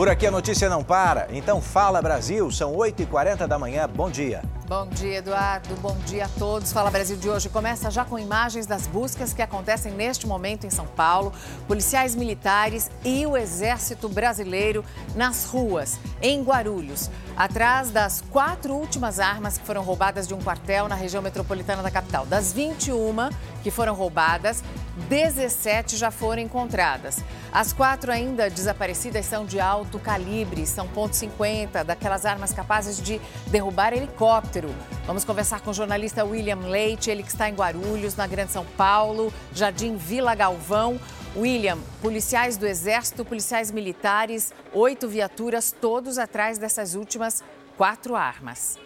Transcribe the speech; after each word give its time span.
Por 0.00 0.08
aqui 0.08 0.26
a 0.26 0.30
notícia 0.30 0.66
não 0.66 0.82
para, 0.82 1.28
então 1.30 1.60
fala 1.60 2.00
Brasil, 2.00 2.50
são 2.50 2.72
8h40 2.72 3.46
da 3.46 3.58
manhã, 3.58 3.86
bom 3.86 4.10
dia. 4.10 4.40
Bom 4.66 4.86
dia, 4.86 5.16
Eduardo. 5.16 5.74
Bom 5.82 5.94
dia 6.06 6.26
a 6.26 6.28
todos. 6.38 6.72
Fala 6.72 6.92
Brasil 6.92 7.16
de 7.16 7.28
hoje 7.28 7.48
começa 7.48 7.90
já 7.90 8.04
com 8.04 8.16
imagens 8.16 8.66
das 8.66 8.86
buscas 8.86 9.34
que 9.34 9.42
acontecem 9.42 9.92
neste 9.92 10.28
momento 10.28 10.64
em 10.64 10.70
São 10.70 10.86
Paulo. 10.86 11.32
Policiais 11.66 12.14
militares 12.14 12.88
e 13.04 13.26
o 13.26 13.36
Exército 13.36 14.08
Brasileiro 14.08 14.84
nas 15.16 15.44
ruas, 15.44 15.98
em 16.22 16.40
Guarulhos, 16.40 17.10
atrás 17.36 17.90
das 17.90 18.22
quatro 18.30 18.72
últimas 18.72 19.18
armas 19.18 19.58
que 19.58 19.66
foram 19.66 19.82
roubadas 19.82 20.28
de 20.28 20.34
um 20.34 20.40
quartel 20.40 20.86
na 20.88 20.94
região 20.94 21.20
metropolitana 21.20 21.82
da 21.82 21.90
capital. 21.90 22.24
Das 22.24 22.52
21 22.52 23.28
que 23.62 23.70
foram 23.70 23.94
roubadas, 23.94 24.62
17 25.08 25.96
já 25.96 26.10
foram 26.10 26.42
encontradas. 26.42 27.22
As 27.52 27.72
quatro 27.72 28.12
ainda 28.12 28.50
desaparecidas 28.50 29.26
são 29.26 29.44
de 29.44 29.58
alto 29.58 29.98
calibre, 29.98 30.66
são 30.66 30.86
ponto 30.88 31.14
.50, 31.14 31.84
daquelas 31.84 32.24
armas 32.26 32.52
capazes 32.52 33.00
de 33.00 33.20
derrubar 33.48 33.92
helicóptero. 33.92 34.74
Vamos 35.06 35.24
conversar 35.24 35.60
com 35.60 35.70
o 35.70 35.74
jornalista 35.74 36.24
William 36.24 36.60
Leite, 36.68 37.10
ele 37.10 37.22
que 37.22 37.30
está 37.30 37.48
em 37.48 37.54
Guarulhos, 37.54 38.16
na 38.16 38.26
Grande 38.26 38.52
São 38.52 38.64
Paulo, 38.76 39.32
Jardim 39.52 39.96
Vila 39.96 40.34
Galvão. 40.34 41.00
William, 41.36 41.78
policiais 42.02 42.56
do 42.56 42.66
Exército, 42.66 43.24
policiais 43.24 43.70
militares, 43.70 44.52
oito 44.72 45.08
viaturas, 45.08 45.70
todos 45.70 46.18
atrás 46.18 46.58
dessas 46.58 46.96
últimas 46.96 47.44
quatro 47.76 48.16
armas. 48.16 48.76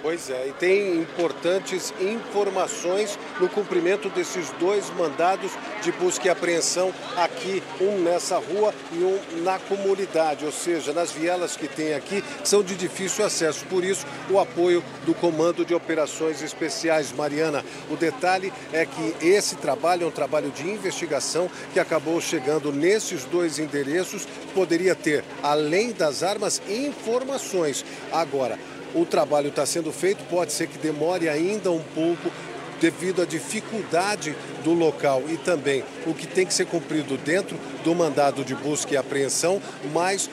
Pois 0.00 0.30
é, 0.30 0.46
e 0.48 0.52
tem 0.52 0.96
importantes 0.96 1.92
informações 2.00 3.18
no 3.40 3.48
cumprimento 3.48 4.08
desses 4.08 4.48
dois 4.52 4.88
mandados 4.90 5.50
de 5.82 5.90
busca 5.90 6.28
e 6.28 6.30
apreensão 6.30 6.94
aqui, 7.16 7.62
um 7.80 7.98
nessa 7.98 8.38
rua 8.38 8.72
e 8.92 9.02
um 9.02 9.42
na 9.42 9.58
comunidade, 9.58 10.44
ou 10.44 10.52
seja, 10.52 10.92
nas 10.92 11.10
vielas 11.10 11.56
que 11.56 11.66
tem 11.66 11.94
aqui 11.94 12.22
são 12.44 12.62
de 12.62 12.76
difícil 12.76 13.24
acesso. 13.24 13.64
Por 13.66 13.82
isso, 13.82 14.06
o 14.30 14.38
apoio 14.38 14.84
do 15.04 15.14
Comando 15.14 15.64
de 15.64 15.74
Operações 15.74 16.42
Especiais. 16.42 17.12
Mariana, 17.12 17.64
o 17.90 17.96
detalhe 17.96 18.52
é 18.72 18.86
que 18.86 19.26
esse 19.26 19.56
trabalho 19.56 20.04
é 20.04 20.06
um 20.06 20.12
trabalho 20.12 20.50
de 20.50 20.62
investigação 20.68 21.50
que 21.72 21.80
acabou 21.80 22.20
chegando 22.20 22.72
nesses 22.72 23.24
dois 23.24 23.58
endereços. 23.58 24.26
Poderia 24.54 24.94
ter, 24.94 25.24
além 25.42 25.90
das 25.90 26.22
armas, 26.22 26.62
informações. 26.68 27.84
Agora, 28.12 28.58
o 28.94 29.04
trabalho 29.04 29.48
está 29.48 29.64
sendo 29.66 29.92
feito, 29.92 30.24
pode 30.24 30.52
ser 30.52 30.66
que 30.66 30.78
demore 30.78 31.28
ainda 31.28 31.70
um 31.70 31.82
pouco 31.94 32.30
devido 32.80 33.22
à 33.22 33.24
dificuldade 33.24 34.34
do 34.64 34.72
local 34.72 35.22
e 35.28 35.36
também 35.36 35.84
o 36.06 36.14
que 36.14 36.26
tem 36.26 36.46
que 36.46 36.54
ser 36.54 36.66
cumprido 36.66 37.16
dentro 37.16 37.58
do 37.84 37.94
mandado 37.94 38.44
de 38.44 38.54
busca 38.54 38.94
e 38.94 38.96
apreensão, 38.96 39.60
mas 39.92 40.28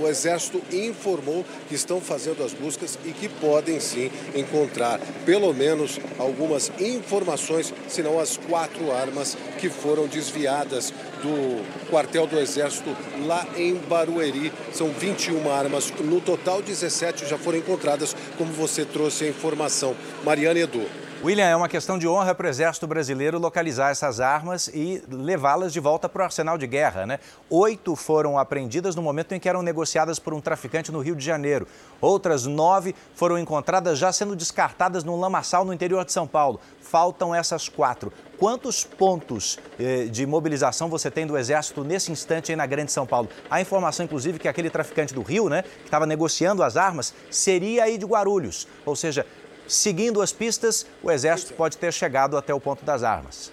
o 0.00 0.08
Exército 0.08 0.62
informou 0.72 1.44
que 1.68 1.74
estão 1.74 2.00
fazendo 2.00 2.42
as 2.42 2.52
buscas 2.52 2.98
e 3.04 3.12
que 3.12 3.28
podem 3.28 3.80
sim 3.80 4.10
encontrar 4.34 5.00
pelo 5.24 5.52
menos 5.52 6.00
algumas 6.18 6.70
informações, 6.80 7.72
se 7.88 8.02
não 8.02 8.18
as 8.18 8.36
quatro 8.36 8.92
armas 8.92 9.36
que 9.58 9.68
foram 9.68 10.06
desviadas 10.06 10.92
do 11.26 11.90
quartel 11.90 12.26
do 12.26 12.38
Exército 12.38 12.96
lá 13.26 13.46
em 13.56 13.74
Barueri. 13.74 14.52
São 14.72 14.90
21 14.90 15.50
armas, 15.50 15.92
no 16.00 16.20
total 16.20 16.62
17 16.62 17.26
já 17.26 17.36
foram 17.36 17.58
encontradas, 17.58 18.14
como 18.38 18.52
você 18.52 18.84
trouxe 18.84 19.24
a 19.24 19.28
informação. 19.28 19.96
Mariana 20.24 20.60
Edu. 20.60 21.05
William, 21.24 21.46
é 21.46 21.56
uma 21.56 21.68
questão 21.68 21.98
de 21.98 22.06
honra 22.06 22.34
para 22.34 22.46
o 22.46 22.48
Exército 22.48 22.86
Brasileiro 22.86 23.38
localizar 23.38 23.90
essas 23.90 24.20
armas 24.20 24.68
e 24.68 25.02
levá-las 25.08 25.72
de 25.72 25.80
volta 25.80 26.08
para 26.08 26.20
o 26.20 26.24
arsenal 26.24 26.58
de 26.58 26.66
guerra, 26.66 27.06
né? 27.06 27.18
Oito 27.48 27.96
foram 27.96 28.38
apreendidas 28.38 28.94
no 28.94 29.02
momento 29.02 29.32
em 29.32 29.40
que 29.40 29.48
eram 29.48 29.62
negociadas 29.62 30.18
por 30.18 30.34
um 30.34 30.40
traficante 30.40 30.92
no 30.92 31.00
Rio 31.00 31.16
de 31.16 31.24
Janeiro. 31.24 31.66
Outras 32.00 32.44
nove 32.44 32.94
foram 33.14 33.38
encontradas 33.38 33.98
já 33.98 34.12
sendo 34.12 34.36
descartadas 34.36 35.04
no 35.04 35.18
lamaçal 35.18 35.64
no 35.64 35.72
interior 35.72 36.04
de 36.04 36.12
São 36.12 36.26
Paulo. 36.26 36.60
Faltam 36.82 37.34
essas 37.34 37.68
quatro. 37.68 38.12
Quantos 38.38 38.84
pontos 38.84 39.58
eh, 39.80 40.04
de 40.04 40.26
mobilização 40.26 40.90
você 40.90 41.10
tem 41.10 41.26
do 41.26 41.38
Exército 41.38 41.82
nesse 41.82 42.12
instante 42.12 42.52
aí 42.52 42.56
na 42.56 42.66
Grande 42.66 42.92
São 42.92 43.06
Paulo? 43.06 43.28
A 43.50 43.60
informação, 43.60 44.04
inclusive, 44.04 44.38
que 44.38 44.46
aquele 44.46 44.68
traficante 44.68 45.14
do 45.14 45.22
Rio, 45.22 45.48
né, 45.48 45.62
que 45.62 45.86
estava 45.86 46.04
negociando 46.04 46.62
as 46.62 46.76
armas, 46.76 47.14
seria 47.30 47.84
aí 47.84 47.96
de 47.96 48.04
Guarulhos. 48.04 48.68
Ou 48.84 48.94
seja, 48.94 49.26
Seguindo 49.68 50.22
as 50.22 50.32
pistas, 50.32 50.86
o 51.02 51.10
Exército 51.10 51.54
pode 51.54 51.76
ter 51.76 51.92
chegado 51.92 52.36
até 52.36 52.54
o 52.54 52.60
ponto 52.60 52.84
das 52.84 53.02
armas. 53.02 53.50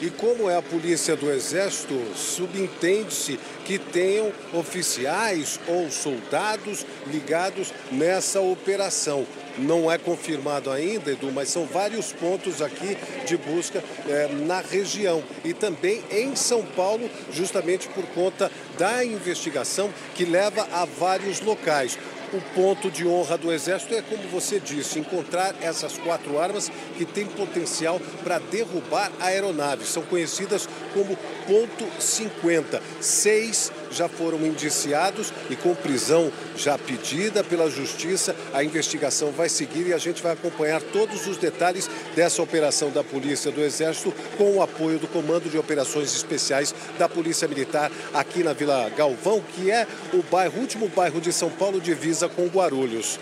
E 0.00 0.08
como 0.08 0.48
é 0.48 0.56
a 0.56 0.62
polícia 0.62 1.14
do 1.14 1.30
Exército, 1.30 1.94
subentende-se 2.16 3.38
que 3.66 3.78
tenham 3.78 4.32
oficiais 4.54 5.60
ou 5.68 5.90
soldados 5.90 6.86
ligados 7.06 7.70
nessa 7.92 8.40
operação. 8.40 9.26
Não 9.58 9.92
é 9.92 9.98
confirmado 9.98 10.70
ainda, 10.70 11.10
Edu, 11.10 11.30
mas 11.30 11.50
são 11.50 11.66
vários 11.66 12.14
pontos 12.14 12.62
aqui 12.62 12.96
de 13.26 13.36
busca 13.36 13.84
é, 14.08 14.28
na 14.46 14.62
região 14.62 15.22
e 15.44 15.52
também 15.52 16.02
em 16.10 16.34
São 16.34 16.64
Paulo, 16.64 17.10
justamente 17.30 17.86
por 17.88 18.06
conta 18.06 18.50
da 18.78 19.04
investigação 19.04 19.92
que 20.14 20.24
leva 20.24 20.66
a 20.72 20.86
vários 20.86 21.40
locais 21.40 21.98
o 22.32 22.40
ponto 22.54 22.90
de 22.90 23.06
honra 23.06 23.36
do 23.36 23.52
Exército 23.52 23.94
é, 23.94 24.02
como 24.02 24.22
você 24.28 24.60
disse, 24.60 24.98
encontrar 24.98 25.54
essas 25.60 25.98
quatro 25.98 26.38
armas 26.38 26.70
que 26.96 27.04
têm 27.04 27.26
potencial 27.26 28.00
para 28.22 28.38
derrubar 28.38 29.10
aeronaves. 29.20 29.88
São 29.88 30.02
conhecidas 30.02 30.68
como 30.94 31.16
ponto 31.46 31.86
50. 32.00 32.82
Seis 33.00 33.72
já 33.90 34.08
foram 34.08 34.44
indiciados 34.44 35.32
e 35.48 35.56
com 35.56 35.74
prisão 35.74 36.30
já 36.56 36.78
pedida 36.78 37.42
pela 37.42 37.70
Justiça. 37.70 38.34
A 38.52 38.62
investigação 38.62 39.30
vai 39.30 39.48
seguir 39.48 39.86
e 39.86 39.92
a 39.92 39.98
gente 39.98 40.22
vai 40.22 40.32
acompanhar 40.32 40.80
todos 40.80 41.26
os 41.26 41.36
detalhes 41.36 41.88
dessa 42.14 42.42
operação 42.42 42.90
da 42.90 43.02
Polícia 43.02 43.50
do 43.50 43.60
Exército 43.60 44.12
com 44.36 44.56
o 44.56 44.62
apoio 44.62 44.98
do 44.98 45.08
Comando 45.08 45.48
de 45.48 45.58
Operações 45.58 46.14
Especiais 46.14 46.74
da 46.98 47.08
Polícia 47.08 47.48
Militar 47.48 47.90
aqui 48.14 48.42
na 48.42 48.52
Vila 48.52 48.90
Galvão, 48.96 49.42
que 49.54 49.70
é 49.70 49.86
o 50.12 50.22
bairro, 50.22 50.60
último 50.60 50.88
bairro 50.88 51.20
de 51.20 51.32
São 51.32 51.50
Paulo, 51.50 51.80
divisa 51.80 52.28
com 52.28 52.46
Guarulhos. 52.46 53.18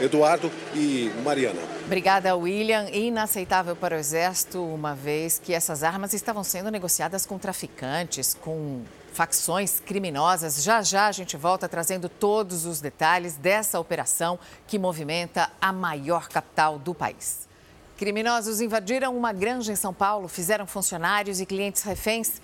Eduardo 0.00 0.50
e 0.74 1.12
Mariana. 1.22 1.60
Obrigada, 1.84 2.34
William. 2.34 2.88
Inaceitável 2.90 3.76
para 3.76 3.96
o 3.96 3.98
Exército, 3.98 4.64
uma 4.64 4.94
vez 4.94 5.38
que 5.38 5.52
essas 5.52 5.82
armas 5.82 6.14
estavam 6.14 6.42
sendo 6.42 6.70
negociadas 6.70 7.26
com 7.26 7.38
traficantes, 7.38 8.34
com 8.40 8.80
facções 9.12 9.80
criminosas. 9.80 10.62
Já 10.62 10.82
já 10.82 11.06
a 11.06 11.12
gente 11.12 11.36
volta 11.36 11.68
trazendo 11.68 12.08
todos 12.08 12.64
os 12.64 12.80
detalhes 12.80 13.36
dessa 13.36 13.78
operação 13.78 14.38
que 14.66 14.78
movimenta 14.78 15.50
a 15.60 15.72
maior 15.72 16.28
capital 16.28 16.78
do 16.78 16.94
país. 16.94 17.48
Criminosos 17.96 18.60
invadiram 18.60 19.16
uma 19.16 19.32
granja 19.32 19.72
em 19.72 19.76
São 19.76 19.92
Paulo, 19.92 20.26
fizeram 20.26 20.66
funcionários 20.66 21.40
e 21.40 21.44
clientes 21.44 21.82
reféns. 21.82 22.40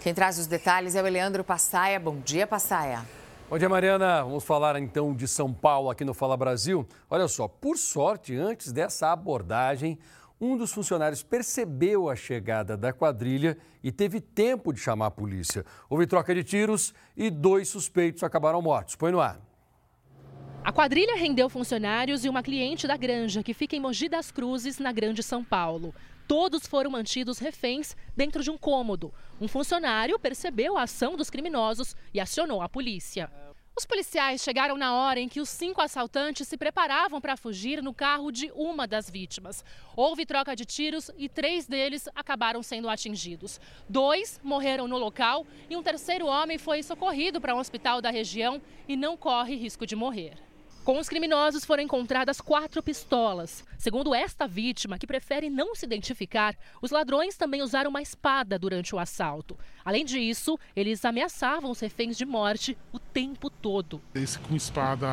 Quem 0.00 0.12
traz 0.12 0.38
os 0.38 0.46
detalhes 0.46 0.94
é 0.94 1.02
o 1.02 1.06
Eleandro 1.06 1.44
Passaia. 1.44 2.00
Bom 2.00 2.18
dia, 2.18 2.46
Passaia. 2.46 3.04
Bom 3.48 3.56
dia, 3.56 3.68
Mariana. 3.68 4.24
Vamos 4.24 4.42
falar 4.42 4.76
então 4.80 5.14
de 5.14 5.28
São 5.28 5.52
Paulo 5.52 5.88
aqui 5.88 6.04
no 6.04 6.12
Fala 6.12 6.36
Brasil. 6.36 6.84
Olha 7.08 7.28
só, 7.28 7.46
por 7.46 7.78
sorte, 7.78 8.36
antes 8.36 8.72
dessa 8.72 9.12
abordagem, 9.12 9.96
um 10.40 10.56
dos 10.56 10.72
funcionários 10.72 11.22
percebeu 11.22 12.08
a 12.08 12.16
chegada 12.16 12.76
da 12.76 12.92
quadrilha 12.92 13.56
e 13.82 13.90
teve 13.90 14.20
tempo 14.20 14.72
de 14.72 14.80
chamar 14.80 15.06
a 15.06 15.10
polícia. 15.10 15.64
Houve 15.88 16.06
troca 16.06 16.34
de 16.34 16.44
tiros 16.44 16.92
e 17.16 17.30
dois 17.30 17.68
suspeitos 17.68 18.22
acabaram 18.22 18.60
mortos. 18.60 18.96
Põe 18.96 19.12
no 19.12 19.20
ar. 19.20 19.40
A 20.62 20.72
quadrilha 20.72 21.16
rendeu 21.16 21.48
funcionários 21.48 22.24
e 22.24 22.28
uma 22.28 22.42
cliente 22.42 22.88
da 22.88 22.96
granja, 22.96 23.42
que 23.42 23.54
fica 23.54 23.76
em 23.76 23.80
Mogi 23.80 24.08
das 24.08 24.32
Cruzes, 24.32 24.80
na 24.80 24.90
Grande 24.90 25.22
São 25.22 25.44
Paulo. 25.44 25.94
Todos 26.26 26.66
foram 26.66 26.90
mantidos 26.90 27.38
reféns 27.38 27.96
dentro 28.16 28.42
de 28.42 28.50
um 28.50 28.58
cômodo. 28.58 29.14
Um 29.40 29.46
funcionário 29.46 30.18
percebeu 30.18 30.76
a 30.76 30.82
ação 30.82 31.16
dos 31.16 31.30
criminosos 31.30 31.94
e 32.12 32.18
acionou 32.18 32.60
a 32.60 32.68
polícia. 32.68 33.30
Os 33.78 33.84
policiais 33.84 34.42
chegaram 34.42 34.78
na 34.78 34.94
hora 34.94 35.20
em 35.20 35.28
que 35.28 35.38
os 35.38 35.50
cinco 35.50 35.82
assaltantes 35.82 36.48
se 36.48 36.56
preparavam 36.56 37.20
para 37.20 37.36
fugir 37.36 37.82
no 37.82 37.92
carro 37.92 38.32
de 38.32 38.50
uma 38.54 38.86
das 38.86 39.10
vítimas. 39.10 39.62
Houve 39.94 40.24
troca 40.24 40.56
de 40.56 40.64
tiros 40.64 41.10
e 41.18 41.28
três 41.28 41.66
deles 41.66 42.08
acabaram 42.14 42.62
sendo 42.62 42.88
atingidos. 42.88 43.60
Dois 43.86 44.40
morreram 44.42 44.88
no 44.88 44.96
local 44.96 45.46
e 45.68 45.76
um 45.76 45.82
terceiro 45.82 46.24
homem 46.24 46.56
foi 46.56 46.82
socorrido 46.82 47.38
para 47.38 47.54
um 47.54 47.58
hospital 47.58 48.00
da 48.00 48.08
região 48.08 48.62
e 48.88 48.96
não 48.96 49.14
corre 49.14 49.56
risco 49.56 49.86
de 49.86 49.94
morrer. 49.94 50.45
Com 50.86 51.00
os 51.00 51.08
criminosos 51.08 51.64
foram 51.64 51.82
encontradas 51.82 52.40
quatro 52.40 52.80
pistolas. 52.80 53.64
Segundo 53.76 54.14
esta 54.14 54.46
vítima, 54.46 54.96
que 55.00 55.06
prefere 55.06 55.50
não 55.50 55.74
se 55.74 55.84
identificar, 55.84 56.56
os 56.80 56.92
ladrões 56.92 57.36
também 57.36 57.60
usaram 57.60 57.90
uma 57.90 58.00
espada 58.00 58.56
durante 58.56 58.94
o 58.94 58.98
assalto. 59.00 59.58
Além 59.84 60.04
disso, 60.04 60.56
eles 60.76 61.04
ameaçavam 61.04 61.72
os 61.72 61.80
reféns 61.80 62.16
de 62.16 62.24
morte 62.24 62.78
o 62.92 63.00
tempo 63.00 63.50
todo. 63.50 64.00
Esse 64.14 64.38
com 64.38 64.54
espada 64.54 65.08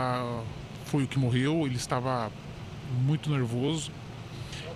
foi 0.85 1.05
o 1.05 1.07
que 1.07 1.17
morreu, 1.17 1.65
ele 1.65 1.77
estava 1.77 2.31
muito 3.01 3.31
nervoso. 3.31 3.91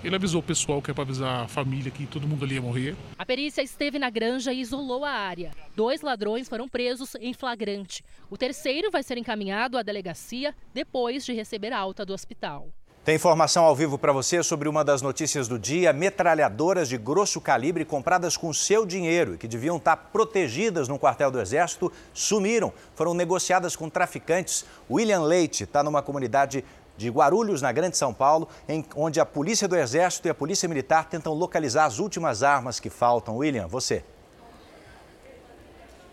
Ele 0.08 0.16
avisou 0.16 0.40
o 0.40 0.44
pessoal 0.44 0.82
que 0.82 0.90
é 0.90 0.94
para 0.94 1.04
avisar 1.04 1.44
a 1.44 1.48
família 1.50 1.92
que 1.92 2.06
todo 2.06 2.26
mundo 2.26 2.46
ali 2.46 2.56
ia 2.56 2.62
morrer. 2.62 2.96
A 3.20 3.26
perícia 3.26 3.62
esteve 3.62 4.00
na 4.00 4.10
granja 4.10 4.54
e 4.54 4.62
isolou 4.62 5.04
a 5.04 5.12
área. 5.12 5.52
Dois 5.76 6.00
ladrões 6.00 6.48
foram 6.48 6.66
presos 6.66 7.14
em 7.16 7.34
flagrante. 7.34 8.06
O 8.30 8.38
terceiro 8.38 8.90
vai 8.90 9.04
ser 9.04 9.18
encaminhado 9.18 9.78
à 9.78 9.84
delegacia 9.84 10.56
depois 10.74 11.26
de 11.26 11.34
receber 11.34 11.74
alta 11.74 12.06
do 12.06 12.14
hospital. 12.14 12.70
Tem 13.04 13.16
informação 13.16 13.64
ao 13.64 13.76
vivo 13.76 13.98
para 13.98 14.12
você 14.12 14.44
sobre 14.44 14.68
uma 14.68 14.84
das 14.84 15.02
notícias 15.02 15.48
do 15.48 15.60
dia: 15.60 15.92
metralhadoras 15.92 16.88
de 16.88 16.98
grosso 16.98 17.42
calibre 17.42 17.84
compradas 17.84 18.36
com 18.36 18.54
seu 18.54 18.86
dinheiro 18.86 19.36
e 19.36 19.38
que 19.38 19.48
deviam 19.48 19.76
estar 19.76 19.96
protegidas 19.96 20.88
no 20.88 21.00
quartel 21.00 21.32
do 21.32 21.40
Exército 21.40 21.92
sumiram. 22.14 22.74
Foram 22.96 23.14
negociadas 23.14 23.76
com 23.76 23.90
traficantes. 23.90 24.66
William 24.90 25.22
Leite 25.22 25.64
está 25.64 25.82
numa 25.84 26.02
comunidade 26.02 26.66
de 26.98 27.10
Guarulhos, 27.10 27.62
na 27.62 27.72
Grande 27.72 27.98
São 27.98 28.14
Paulo, 28.14 28.48
em, 28.68 28.84
onde 28.96 29.20
a 29.20 29.26
Polícia 29.26 29.68
do 29.68 29.76
Exército 29.76 30.28
e 30.28 30.32
a 30.32 30.36
Polícia 30.36 30.68
Militar 30.68 31.06
tentam 31.06 31.34
localizar 31.34 31.86
as 31.86 32.00
últimas 32.00 32.44
armas 32.44 32.80
que 32.80 32.90
faltam. 32.90 33.38
William, 33.38 33.68
você. 33.68 34.04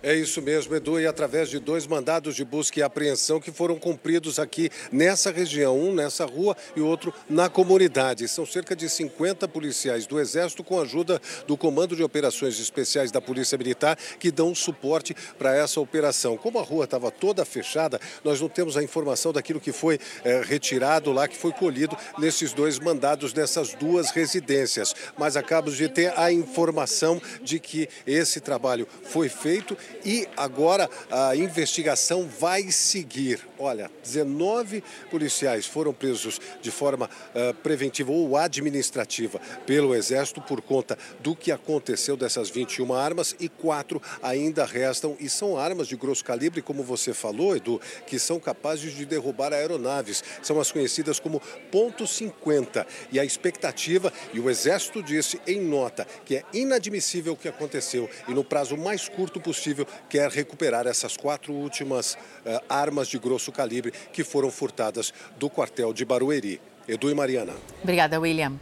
É 0.06 0.14
isso 0.14 0.42
mesmo, 0.42 0.76
Edu, 0.76 1.00
e 1.00 1.06
através 1.06 1.48
de 1.48 1.58
dois 1.58 1.86
mandados 1.86 2.36
de 2.36 2.44
busca 2.44 2.78
e 2.78 2.82
apreensão 2.82 3.40
que 3.40 3.50
foram 3.50 3.76
cumpridos 3.76 4.38
aqui 4.38 4.68
nessa 4.92 5.30
região, 5.32 5.80
um 5.80 5.94
nessa 5.94 6.26
rua 6.26 6.54
e 6.76 6.80
outro 6.82 7.10
na 7.26 7.48
comunidade. 7.48 8.28
São 8.28 8.44
cerca 8.44 8.76
de 8.76 8.86
50 8.86 9.48
policiais 9.48 10.06
do 10.06 10.20
Exército 10.20 10.62
com 10.62 10.78
a 10.78 10.82
ajuda 10.82 11.18
do 11.46 11.56
Comando 11.56 11.96
de 11.96 12.02
Operações 12.02 12.60
Especiais 12.60 13.10
da 13.10 13.18
Polícia 13.18 13.56
Militar 13.56 13.96
que 14.18 14.30
dão 14.30 14.54
suporte 14.54 15.16
para 15.38 15.56
essa 15.56 15.80
operação. 15.80 16.36
Como 16.36 16.58
a 16.58 16.62
rua 16.62 16.84
estava 16.84 17.10
toda 17.10 17.42
fechada, 17.42 17.98
nós 18.22 18.38
não 18.42 18.48
temos 18.50 18.76
a 18.76 18.82
informação 18.82 19.32
daquilo 19.32 19.58
que 19.58 19.72
foi 19.72 19.98
é, 20.22 20.42
retirado 20.42 21.12
lá, 21.12 21.26
que 21.26 21.34
foi 21.38 21.52
colhido 21.52 21.96
nesses 22.18 22.52
dois 22.52 22.78
mandados 22.78 23.32
dessas 23.32 23.72
duas 23.72 24.10
residências. 24.10 24.94
Mas 25.16 25.34
acabamos 25.34 25.78
de 25.78 25.88
ter 25.88 26.12
a 26.14 26.30
informação 26.30 27.22
de 27.42 27.58
que 27.58 27.88
esse 28.06 28.38
trabalho 28.38 28.86
foi 29.02 29.30
feito 29.30 29.74
e 30.04 30.26
agora 30.36 30.88
a 31.10 31.36
investigação 31.36 32.28
vai 32.28 32.70
seguir. 32.70 33.40
Olha, 33.58 33.90
19 34.02 34.82
policiais 35.10 35.66
foram 35.66 35.92
presos 35.92 36.40
de 36.60 36.70
forma 36.70 37.08
uh, 37.34 37.54
preventiva 37.54 38.12
ou 38.12 38.36
administrativa 38.36 39.40
pelo 39.66 39.94
Exército 39.94 40.40
por 40.40 40.60
conta 40.60 40.98
do 41.20 41.34
que 41.36 41.52
aconteceu 41.52 42.16
dessas 42.16 42.50
21 42.50 42.92
armas 42.92 43.34
e 43.38 43.48
quatro 43.48 44.00
ainda 44.22 44.64
restam 44.64 45.16
e 45.20 45.28
são 45.28 45.58
armas 45.58 45.88
de 45.88 45.96
grosso 45.96 46.24
calibre, 46.24 46.62
como 46.62 46.82
você 46.82 47.12
falou, 47.12 47.56
Edu, 47.56 47.80
que 48.06 48.18
são 48.18 48.40
capazes 48.40 48.94
de 48.94 49.04
derrubar 49.04 49.52
aeronaves. 49.52 50.22
São 50.42 50.60
as 50.60 50.70
conhecidas 50.70 51.18
como 51.18 51.40
ponto 51.70 52.04
.50 52.04 52.86
e 53.10 53.18
a 53.18 53.24
expectativa, 53.24 54.12
e 54.32 54.40
o 54.40 54.50
Exército 54.50 55.02
disse 55.02 55.40
em 55.46 55.60
nota, 55.60 56.06
que 56.24 56.36
é 56.36 56.44
inadmissível 56.52 57.32
o 57.32 57.36
que 57.36 57.48
aconteceu 57.48 58.08
e 58.28 58.32
no 58.32 58.44
prazo 58.44 58.76
mais 58.76 59.08
curto 59.08 59.40
possível 59.40 59.83
quer 60.08 60.30
recuperar 60.30 60.86
essas 60.86 61.16
quatro 61.16 61.52
últimas 61.52 62.14
uh, 62.14 62.60
armas 62.68 63.08
de 63.08 63.18
grosso 63.18 63.50
calibre 63.52 63.92
que 64.12 64.24
foram 64.24 64.50
furtadas 64.50 65.12
do 65.36 65.48
quartel 65.50 65.92
de 65.92 66.04
Barueri. 66.04 66.60
Edu 66.86 67.10
e 67.10 67.14
Mariana. 67.14 67.54
Obrigada, 67.82 68.20
William. 68.20 68.52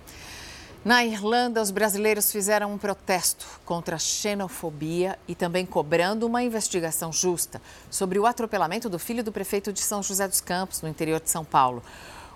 Na 0.85 1.05
Irlanda, 1.05 1.63
os 1.63 1.71
brasileiros 1.71 2.33
fizeram 2.33 2.73
um 2.73 2.79
protesto 2.79 3.47
contra 3.65 3.95
a 3.95 3.99
xenofobia 4.01 5.17
e 5.29 5.35
também 5.35 5.65
cobrando 5.65 6.27
uma 6.27 6.43
investigação 6.43 7.13
justa 7.13 7.63
sobre 7.89 8.19
o 8.19 8.27
atropelamento 8.27 8.89
do 8.91 8.99
filho 8.99 9.23
do 9.23 9.31
prefeito 9.31 9.73
de 9.73 9.81
São 9.81 10.03
José 10.03 10.27
dos 10.27 10.41
Campos, 10.41 10.83
no 10.83 10.89
interior 10.89 11.21
de 11.21 11.31
São 11.31 11.45
Paulo. 11.45 11.85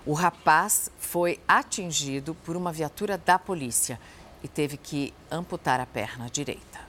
O 0.05 0.13
rapaz 0.13 0.89
foi 0.97 1.41
atingido 1.45 2.33
por 2.45 2.55
uma 2.55 2.71
viatura 2.71 3.17
da 3.17 3.37
polícia 3.37 3.99
e 4.41 4.47
teve 4.47 4.77
que 4.77 5.13
amputar 5.29 5.81
a 5.81 5.85
perna 5.85 6.29
direita. 6.29 6.86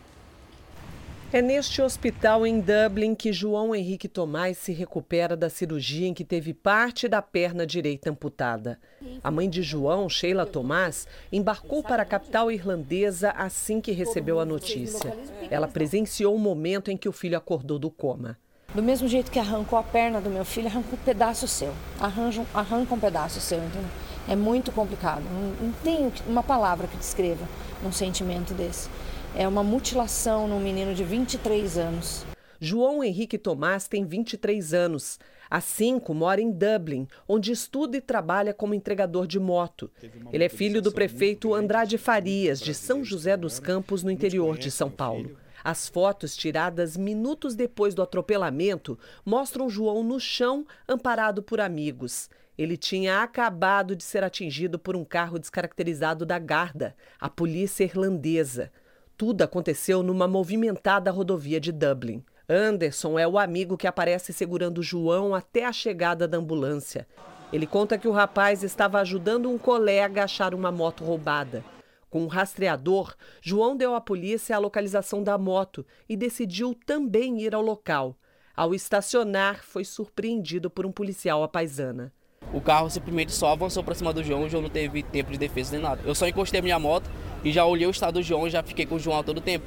É 1.30 1.42
neste 1.42 1.82
hospital 1.82 2.46
em 2.46 2.58
Dublin 2.58 3.14
que 3.14 3.34
João 3.34 3.74
Henrique 3.74 4.08
Tomás 4.08 4.56
se 4.56 4.72
recupera 4.72 5.36
da 5.36 5.50
cirurgia 5.50 6.08
em 6.08 6.14
que 6.14 6.24
teve 6.24 6.54
parte 6.54 7.06
da 7.06 7.20
perna 7.20 7.66
direita 7.66 8.08
amputada. 8.08 8.78
A 9.22 9.30
mãe 9.30 9.46
de 9.46 9.62
João, 9.62 10.08
Sheila 10.08 10.46
Tomás, 10.46 11.06
embarcou 11.30 11.82
para 11.82 12.02
a 12.02 12.06
capital 12.06 12.50
irlandesa 12.50 13.32
assim 13.32 13.78
que 13.78 13.92
recebeu 13.92 14.40
a 14.40 14.46
notícia. 14.46 15.14
Ela 15.50 15.68
presenciou 15.68 16.34
o 16.34 16.38
momento 16.38 16.90
em 16.90 16.96
que 16.96 17.10
o 17.10 17.12
filho 17.12 17.36
acordou 17.36 17.78
do 17.78 17.90
coma. 17.90 18.38
Do 18.74 18.82
mesmo 18.82 19.06
jeito 19.06 19.30
que 19.30 19.38
arrancou 19.38 19.78
a 19.78 19.82
perna 19.82 20.22
do 20.22 20.30
meu 20.30 20.46
filho, 20.46 20.68
arrancou 20.68 20.94
um 20.94 21.04
pedaço 21.04 21.46
seu. 21.46 21.74
Arranca, 22.00 22.46
arranca 22.54 22.94
um 22.94 22.98
pedaço 22.98 23.38
seu, 23.38 23.58
entendeu? 23.58 23.90
É 24.26 24.34
muito 24.34 24.72
complicado. 24.72 25.24
Não, 25.24 25.66
não 25.66 25.72
tem 25.84 26.10
uma 26.26 26.42
palavra 26.42 26.86
que 26.86 26.96
descreva 26.96 27.46
um 27.84 27.92
sentimento 27.92 28.54
desse 28.54 28.88
é 29.36 29.46
uma 29.46 29.62
mutilação 29.62 30.48
num 30.48 30.60
menino 30.60 30.94
de 30.94 31.04
23 31.04 31.78
anos. 31.78 32.24
João 32.60 33.04
Henrique 33.04 33.38
Tomás 33.38 33.86
tem 33.86 34.04
23 34.04 34.74
anos. 34.74 35.18
Há 35.50 35.60
cinco 35.60 36.12
mora 36.12 36.40
em 36.40 36.50
Dublin, 36.50 37.06
onde 37.26 37.52
estuda 37.52 37.96
e 37.96 38.00
trabalha 38.00 38.52
como 38.52 38.74
entregador 38.74 39.26
de 39.26 39.38
moto. 39.38 39.90
Ele 40.32 40.44
é 40.44 40.48
filho 40.48 40.82
do 40.82 40.92
prefeito 40.92 41.54
Andrade 41.54 41.96
Farias, 41.96 42.60
de 42.60 42.74
São 42.74 43.04
José 43.04 43.36
dos 43.36 43.58
Campos, 43.58 44.02
no 44.02 44.10
interior 44.10 44.58
de 44.58 44.70
São 44.70 44.90
Paulo. 44.90 45.36
As 45.64 45.88
fotos 45.88 46.36
tiradas 46.36 46.96
minutos 46.96 47.54
depois 47.54 47.94
do 47.94 48.02
atropelamento 48.02 48.98
mostram 49.24 49.70
João 49.70 50.02
no 50.02 50.20
chão, 50.20 50.66
amparado 50.88 51.42
por 51.42 51.60
amigos. 51.60 52.28
Ele 52.56 52.76
tinha 52.76 53.22
acabado 53.22 53.94
de 53.94 54.02
ser 54.02 54.24
atingido 54.24 54.78
por 54.78 54.96
um 54.96 55.04
carro 55.04 55.38
descaracterizado 55.38 56.26
da 56.26 56.38
Garda, 56.38 56.94
a 57.20 57.28
polícia 57.28 57.84
irlandesa. 57.84 58.72
Tudo 59.18 59.42
aconteceu 59.42 60.00
numa 60.00 60.28
movimentada 60.28 61.10
rodovia 61.10 61.58
de 61.58 61.72
Dublin. 61.72 62.24
Anderson 62.48 63.18
é 63.18 63.26
o 63.26 63.36
amigo 63.36 63.76
que 63.76 63.88
aparece 63.88 64.32
segurando 64.32 64.80
João 64.80 65.34
até 65.34 65.64
a 65.64 65.72
chegada 65.72 66.28
da 66.28 66.38
ambulância. 66.38 67.04
Ele 67.52 67.66
conta 67.66 67.98
que 67.98 68.06
o 68.06 68.12
rapaz 68.12 68.62
estava 68.62 69.00
ajudando 69.00 69.50
um 69.50 69.58
colega 69.58 70.20
a 70.20 70.24
achar 70.24 70.54
uma 70.54 70.70
moto 70.70 71.02
roubada. 71.02 71.64
Com 72.08 72.22
um 72.22 72.26
rastreador, 72.28 73.16
João 73.42 73.76
deu 73.76 73.96
à 73.96 74.00
polícia 74.00 74.54
a 74.54 74.60
localização 74.60 75.20
da 75.20 75.36
moto 75.36 75.84
e 76.08 76.16
decidiu 76.16 76.72
também 76.86 77.42
ir 77.42 77.56
ao 77.56 77.60
local. 77.60 78.16
Ao 78.54 78.72
estacionar, 78.72 79.64
foi 79.64 79.84
surpreendido 79.84 80.70
por 80.70 80.86
um 80.86 80.92
policial 80.92 81.42
à 81.42 81.48
paisana. 81.48 82.12
O 82.52 82.60
carro 82.60 82.88
simplesmente 82.88 83.32
só 83.32 83.52
avançou 83.52 83.82
para 83.82 83.96
cima 83.96 84.12
do 84.12 84.22
João, 84.22 84.44
o 84.44 84.48
João 84.48 84.62
não 84.62 84.70
teve 84.70 85.02
tempo 85.02 85.32
de 85.32 85.38
defesa 85.38 85.72
nem 85.72 85.82
nada. 85.82 86.02
Eu 86.04 86.14
só 86.14 86.26
encostei 86.26 86.60
a 86.60 86.62
minha 86.62 86.78
moto 86.78 87.10
e 87.48 87.52
já 87.52 87.64
olhei 87.64 87.86
o 87.86 87.90
estado 87.90 88.14
do 88.14 88.22
João 88.22 88.46
e 88.46 88.50
já 88.50 88.62
fiquei 88.62 88.84
com 88.84 88.96
o 88.96 88.98
João 88.98 89.20
a 89.20 89.22
todo 89.22 89.40
tempo. 89.40 89.66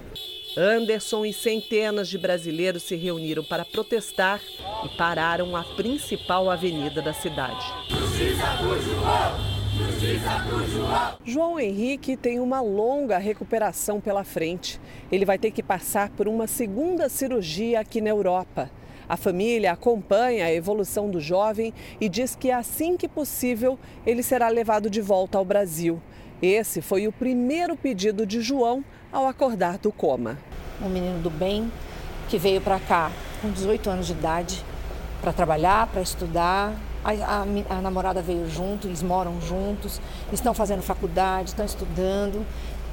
Anderson 0.55 1.25
e 1.25 1.33
centenas 1.33 2.07
de 2.07 2.17
brasileiros 2.17 2.83
se 2.83 2.95
reuniram 2.95 3.43
para 3.43 3.65
protestar 3.65 4.39
e 4.85 4.97
pararam 4.97 5.55
a 5.55 5.63
principal 5.63 6.51
avenida 6.51 7.01
da 7.01 7.11
cidade. 7.11 7.65
Justiça 7.89 8.45
por 8.59 8.79
João! 8.79 9.61
Justiça 9.75 10.47
por 10.47 10.67
João! 10.67 11.17
João 11.25 11.59
Henrique 11.59 12.15
tem 12.15 12.39
uma 12.39 12.61
longa 12.61 13.17
recuperação 13.17 13.99
pela 13.99 14.23
frente. 14.23 14.79
Ele 15.11 15.25
vai 15.25 15.39
ter 15.39 15.49
que 15.49 15.63
passar 15.63 16.09
por 16.09 16.27
uma 16.27 16.45
segunda 16.45 17.09
cirurgia 17.09 17.79
aqui 17.79 17.99
na 17.99 18.11
Europa. 18.11 18.69
A 19.09 19.17
família 19.17 19.71
acompanha 19.71 20.45
a 20.45 20.53
evolução 20.53 21.09
do 21.09 21.19
jovem 21.19 21.73
e 21.99 22.07
diz 22.07 22.35
que 22.35 22.51
assim 22.51 22.95
que 22.95 23.07
possível 23.07 23.79
ele 24.05 24.21
será 24.21 24.49
levado 24.49 24.87
de 24.87 25.01
volta 25.01 25.39
ao 25.39 25.45
Brasil. 25.45 25.99
Esse 26.41 26.81
foi 26.81 27.07
o 27.07 27.11
primeiro 27.11 27.75
pedido 27.75 28.25
de 28.25 28.41
João 28.41 28.83
ao 29.11 29.27
acordar 29.27 29.77
do 29.77 29.91
coma. 29.91 30.39
Um 30.81 30.89
menino 30.89 31.21
do 31.21 31.29
bem 31.29 31.71
que 32.29 32.37
veio 32.39 32.59
para 32.59 32.79
cá 32.79 33.11
com 33.43 33.51
18 33.51 33.87
anos 33.91 34.07
de 34.07 34.13
idade 34.13 34.65
para 35.21 35.31
trabalhar, 35.31 35.85
para 35.87 36.01
estudar. 36.01 36.73
A, 37.03 37.11
a, 37.11 37.41
a, 37.77 37.81
namorada 37.81 38.23
veio 38.23 38.49
junto, 38.49 38.87
eles 38.87 39.03
moram 39.03 39.39
juntos, 39.39 40.01
estão 40.33 40.51
fazendo 40.51 40.81
faculdade, 40.81 41.49
estão 41.49 41.65
estudando. 41.65 42.43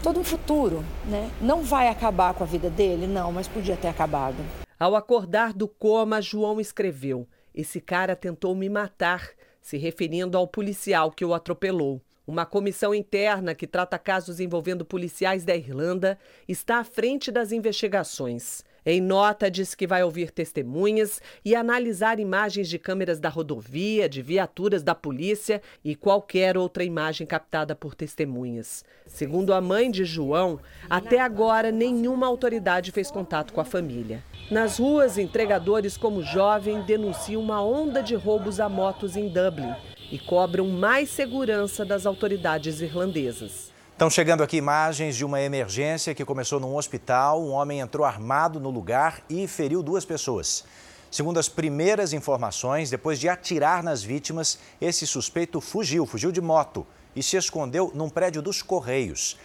Todo 0.03 0.21
um 0.21 0.25
futuro, 0.25 0.85
né? 1.07 1.31
Não 1.41 1.63
vai 1.63 1.89
acabar 1.89 2.35
com 2.35 2.45
a 2.45 2.47
vida 2.47 2.69
dele, 2.69 3.07
não, 3.07 3.33
mas 3.33 3.49
podia 3.49 3.77
ter 3.77 3.89
acabado. 3.89 4.37
Ao 4.79 4.95
acordar 4.95 5.55
do 5.55 5.67
coma, 5.67 6.21
João 6.21 6.61
escreveu: 6.61 7.27
Esse 7.55 7.81
cara 7.81 8.15
tentou 8.15 8.55
me 8.55 8.69
matar, 8.69 9.27
se 9.63 9.79
referindo 9.79 10.37
ao 10.37 10.47
policial 10.47 11.11
que 11.11 11.25
o 11.25 11.33
atropelou. 11.33 12.03
Uma 12.29 12.45
comissão 12.45 12.95
interna 12.95 13.55
que 13.55 13.67
trata 13.67 13.99
casos 13.99 14.39
envolvendo 14.39 14.85
policiais 14.85 15.47
da 15.47 15.57
Irlanda 15.57 16.19
está 16.47 16.77
à 16.77 16.85
frente 16.85 17.33
das 17.33 17.53
investigações. 17.53 18.63
Em 18.85 19.01
nota, 19.01 19.51
diz 19.51 19.75
que 19.75 19.87
vai 19.87 20.05
ouvir 20.05 20.31
testemunhas 20.31 21.23
e 21.43 21.55
analisar 21.55 22.21
imagens 22.21 22.69
de 22.69 22.79
câmeras 22.79 23.19
da 23.19 23.31
rodovia, 23.31 24.11
de 24.11 24.21
viaturas 24.21 24.83
da 24.83 24.95
polícia 24.95 25.63
e 25.83 25.97
qualquer 25.97 26.59
outra 26.59 26.85
imagem 26.85 27.27
captada 27.27 27.75
por 27.75 27.95
testemunhas. 27.95 28.85
Segundo 29.07 29.55
a 29.55 29.61
mãe 29.63 29.91
de 29.91 30.05
João, 30.05 30.61
até 30.91 31.19
agora 31.19 31.73
nenhuma 31.73 32.27
autoridade 32.27 32.93
fez 32.93 33.11
contato 33.11 33.55
com 33.55 33.61
a 33.63 33.65
família. 33.65 34.23
Nas 34.51 34.79
ruas, 34.79 35.17
entregadores 35.17 35.97
como 35.97 36.23
jovem 36.23 36.83
denunciam 36.83 37.41
uma 37.41 37.65
onda 37.65 38.03
de 38.03 38.15
roubos 38.15 38.61
a 38.61 38.69
motos 38.69 39.17
em 39.17 39.29
Dublin 39.31 39.75
e 40.11 40.19
cobram 40.19 40.67
mais 40.69 41.11
segurança 41.11 41.85
das 41.85 42.07
autoridades 42.07 42.81
irlandesas. 42.81 43.71
Estão 43.93 44.09
chegando 44.09 44.43
aqui 44.43 44.57
imagens 44.57 45.17
de 45.17 45.25
uma 45.25 45.41
emergência 45.41 46.15
que 46.15 46.25
começou 46.25 46.61
num 46.61 46.77
hospital. 46.77 47.43
Um 47.43 47.51
homem 47.51 47.81
entrou 47.81 48.07
armado 48.07 48.61
no 48.61 48.71
lugar 48.71 49.23
e 49.29 49.49
feriu 49.49 49.83
duas 49.83 50.05
pessoas. 50.05 50.65
Segundo 51.11 51.41
as 51.41 51.49
primeiras 51.49 52.13
informações, 52.13 52.91
depois 52.91 53.19
de 53.19 53.29
atirar 53.29 53.83
nas 53.83 54.03
vítimas, 54.03 54.59
esse 54.81 55.07
suspeito 55.07 55.61
fugiu, 55.61 56.07
fugiu 56.07 56.31
de 56.31 56.41
moto 56.41 56.87
e 57.17 57.23
se 57.23 57.37
escondeu 57.37 57.91
num 57.95 58.09
prédio 58.09 58.41
dos 58.41 58.63
Correios. 58.63 59.37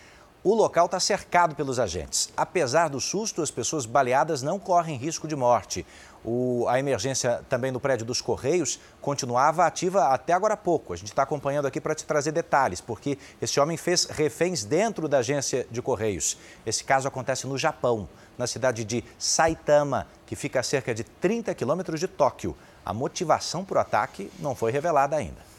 O 0.44 0.54
local 0.54 0.88
está 0.88 1.00
cercado 1.00 1.56
pelos 1.56 1.80
agentes. 1.80 2.30
Apesar 2.36 2.90
do 2.90 3.00
susto, 3.00 3.42
as 3.42 3.50
pessoas 3.50 3.86
baleadas 3.86 4.42
não 4.42 4.60
correm 4.60 4.98
risco 4.98 5.26
de 5.26 5.38
morte. 5.38 5.86
O, 6.24 6.66
a 6.70 6.80
emergência 6.80 7.44
também 7.50 7.72
no 7.72 7.80
prédio 7.80 8.06
dos 8.06 8.22
Correios 8.22 8.80
continuava 9.02 9.66
ativa 9.66 10.08
até 10.08 10.32
agora 10.34 10.54
há 10.54 10.58
pouco. 10.58 10.94
A 10.94 10.96
gente 10.96 11.10
está 11.10 11.24
acompanhando 11.24 11.66
aqui 11.66 11.82
para 11.82 11.94
te 11.94 12.06
trazer 12.06 12.32
detalhes, 12.32 12.80
porque 12.80 13.18
esse 13.42 13.60
homem 13.60 13.76
fez 13.76 14.06
reféns 14.06 14.64
dentro 14.64 15.08
da 15.08 15.18
agência 15.18 15.68
de 15.70 15.82
Correios. 15.82 16.38
Esse 16.66 16.84
caso 16.84 17.08
acontece 17.08 17.46
no 17.46 17.58
Japão, 17.58 18.08
na 18.38 18.48
cidade 18.48 18.86
de 18.86 19.04
Saitama, 19.20 20.08
que 20.26 20.36
fica 20.36 20.60
a 20.60 20.64
cerca 20.64 20.94
de 20.94 21.04
30 21.04 21.54
quilômetros 21.54 22.00
de 22.00 22.08
Tóquio. 22.08 22.56
A 22.86 22.94
motivação 22.94 23.66
para 23.66 23.78
o 23.78 23.82
ataque 23.82 24.32
não 24.40 24.56
foi 24.56 24.72
revelada 24.72 25.16
ainda. 25.16 25.53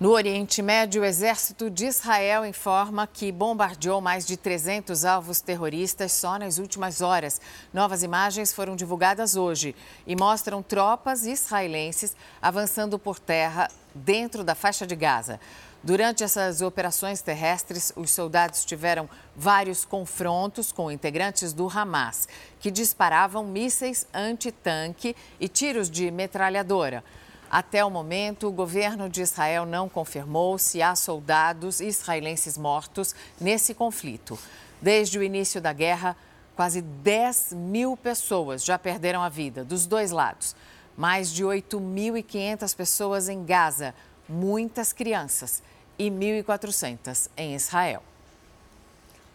No 0.00 0.12
Oriente 0.12 0.62
Médio, 0.62 1.02
o 1.02 1.04
exército 1.04 1.68
de 1.68 1.86
Israel 1.86 2.46
informa 2.46 3.04
que 3.04 3.32
bombardeou 3.32 4.00
mais 4.00 4.24
de 4.24 4.36
300 4.36 5.04
alvos 5.04 5.40
terroristas 5.40 6.12
só 6.12 6.38
nas 6.38 6.58
últimas 6.58 7.00
horas. 7.00 7.40
Novas 7.74 8.04
imagens 8.04 8.52
foram 8.52 8.76
divulgadas 8.76 9.34
hoje 9.34 9.74
e 10.06 10.14
mostram 10.14 10.62
tropas 10.62 11.26
israelenses 11.26 12.14
avançando 12.40 12.96
por 12.96 13.18
terra 13.18 13.68
dentro 13.92 14.44
da 14.44 14.54
faixa 14.54 14.86
de 14.86 14.94
Gaza. 14.94 15.40
Durante 15.82 16.22
essas 16.22 16.62
operações 16.62 17.20
terrestres, 17.20 17.92
os 17.96 18.12
soldados 18.12 18.64
tiveram 18.64 19.10
vários 19.34 19.84
confrontos 19.84 20.70
com 20.70 20.92
integrantes 20.92 21.52
do 21.52 21.68
Hamas, 21.68 22.28
que 22.60 22.70
disparavam 22.70 23.42
mísseis 23.42 24.06
antitanque 24.14 25.16
e 25.40 25.48
tiros 25.48 25.90
de 25.90 26.08
metralhadora. 26.12 27.02
Até 27.50 27.82
o 27.84 27.90
momento, 27.90 28.46
o 28.46 28.52
governo 28.52 29.08
de 29.08 29.22
Israel 29.22 29.64
não 29.64 29.88
confirmou 29.88 30.58
se 30.58 30.82
há 30.82 30.94
soldados 30.94 31.80
israelenses 31.80 32.58
mortos 32.58 33.14
nesse 33.40 33.72
conflito. 33.72 34.38
Desde 34.82 35.18
o 35.18 35.22
início 35.22 35.60
da 35.60 35.72
guerra, 35.72 36.14
quase 36.54 36.82
10 36.82 37.54
mil 37.54 37.96
pessoas 37.96 38.62
já 38.64 38.78
perderam 38.78 39.22
a 39.22 39.28
vida 39.28 39.64
dos 39.64 39.86
dois 39.86 40.10
lados. 40.10 40.54
Mais 40.96 41.32
de 41.32 41.42
8.500 41.42 42.76
pessoas 42.76 43.28
em 43.28 43.44
Gaza, 43.44 43.94
muitas 44.28 44.92
crianças, 44.92 45.62
e 45.98 46.10
1.400 46.10 47.30
em 47.36 47.54
Israel. 47.54 48.02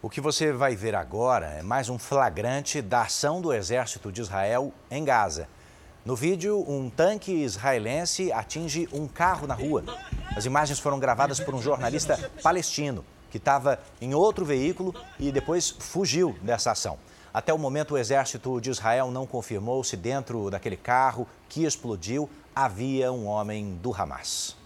O 0.02 0.10
que 0.10 0.22
você 0.22 0.52
vai 0.52 0.76
ver 0.76 0.96
agora 0.96 1.48
é 1.48 1.62
mais 1.62 1.90
um 1.90 1.98
flagrante 1.98 2.82
da 2.82 3.04
ação 3.04 3.42
do 3.42 3.54
exército 3.54 4.12
de 4.12 4.22
Israel 4.22 4.74
em 4.92 5.04
Gaza. 5.04 5.48
No 6.06 6.18
vídeo, 6.18 6.66
um 6.68 6.90
tanque 6.90 7.32
israelense 7.32 8.30
atinge 8.30 8.90
um 8.92 9.08
carro 9.08 9.48
na 9.48 9.54
rua. 9.54 9.86
As 10.36 10.44
imagens 10.44 10.78
foram 10.78 11.00
gravadas 11.00 11.40
por 11.40 11.56
um 11.56 11.62
jornalista 11.62 12.30
palestino 12.44 13.06
que 13.32 13.38
estava 13.38 13.80
em 14.02 14.14
outro 14.14 14.44
veículo 14.44 14.94
e 15.18 15.32
depois 15.32 15.70
fugiu 15.70 16.36
dessa 16.42 16.72
ação. 16.72 17.00
Até 17.34 17.54
o 17.54 17.58
momento, 17.58 17.94
o 17.94 17.98
exército 17.98 18.60
de 18.60 18.70
Israel 18.70 19.12
não 19.12 19.26
confirmou 19.26 19.82
se 19.82 19.96
dentro 19.96 20.52
daquele 20.52 20.76
carro 20.76 21.26
que 21.48 21.64
explodiu 21.64 22.30
havia 22.54 23.10
um 23.10 23.26
homem 23.26 23.80
do 23.82 23.96
Hamas. 23.96 24.58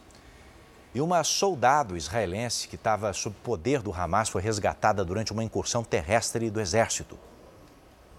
E 0.92 1.00
uma 1.00 1.24
soldado 1.24 1.96
israelense 1.96 2.68
que 2.68 2.76
estava 2.76 3.14
sob 3.14 3.36
poder 3.44 3.84
do 3.84 3.94
Hamas 3.94 4.28
foi 4.28 4.42
resgatada 4.42 5.06
durante 5.06 5.32
uma 5.32 5.44
incursão 5.44 5.84
terrestre 5.84 6.50
do 6.50 6.60
exército. 6.60 7.16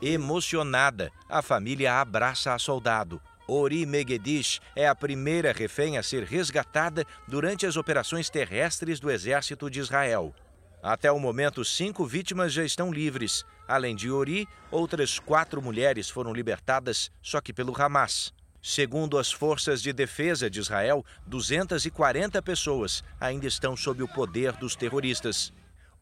Emocionada, 0.01 1.11
a 1.29 1.43
família 1.43 2.01
abraça 2.01 2.55
a 2.55 2.59
soldado. 2.59 3.21
Ori 3.49 3.85
Megedish 3.85 4.61
é 4.77 4.87
a 4.87 4.95
primeira 4.95 5.53
refém 5.53 5.99
a 5.99 6.05
ser 6.05 6.23
resgatada 6.23 7.05
durante 7.27 7.67
as 7.67 7.77
operações 7.77 8.31
terrestres 8.31 9.01
do 9.01 9.11
Exército 9.11 9.69
de 9.69 9.81
Israel. 9.81 10.33
Até 10.81 11.11
o 11.11 11.19
momento, 11.19 11.65
cinco 11.65 12.07
vítimas 12.07 12.53
já 12.53 12.65
estão 12.65 12.93
livres. 12.93 13.45
Além 13.67 13.97
de 13.97 14.09
Ori, 14.09 14.47
outras 14.71 15.19
quatro 15.19 15.61
mulheres 15.61 16.09
foram 16.09 16.33
libertadas, 16.33 17.11
só 17.21 17.41
que 17.41 17.53
pelo 17.53 17.75
Hamas. 17.77 18.33
Segundo 18.63 19.19
as 19.19 19.33
forças 19.33 19.83
de 19.83 19.93
defesa 19.93 20.49
de 20.49 20.61
Israel, 20.61 21.05
240 21.27 22.41
pessoas 22.41 23.03
ainda 23.21 23.47
estão 23.49 23.77
sob 23.77 24.01
o 24.03 24.09
poder 24.09 24.53
dos 24.53 24.77
terroristas. 24.77 25.53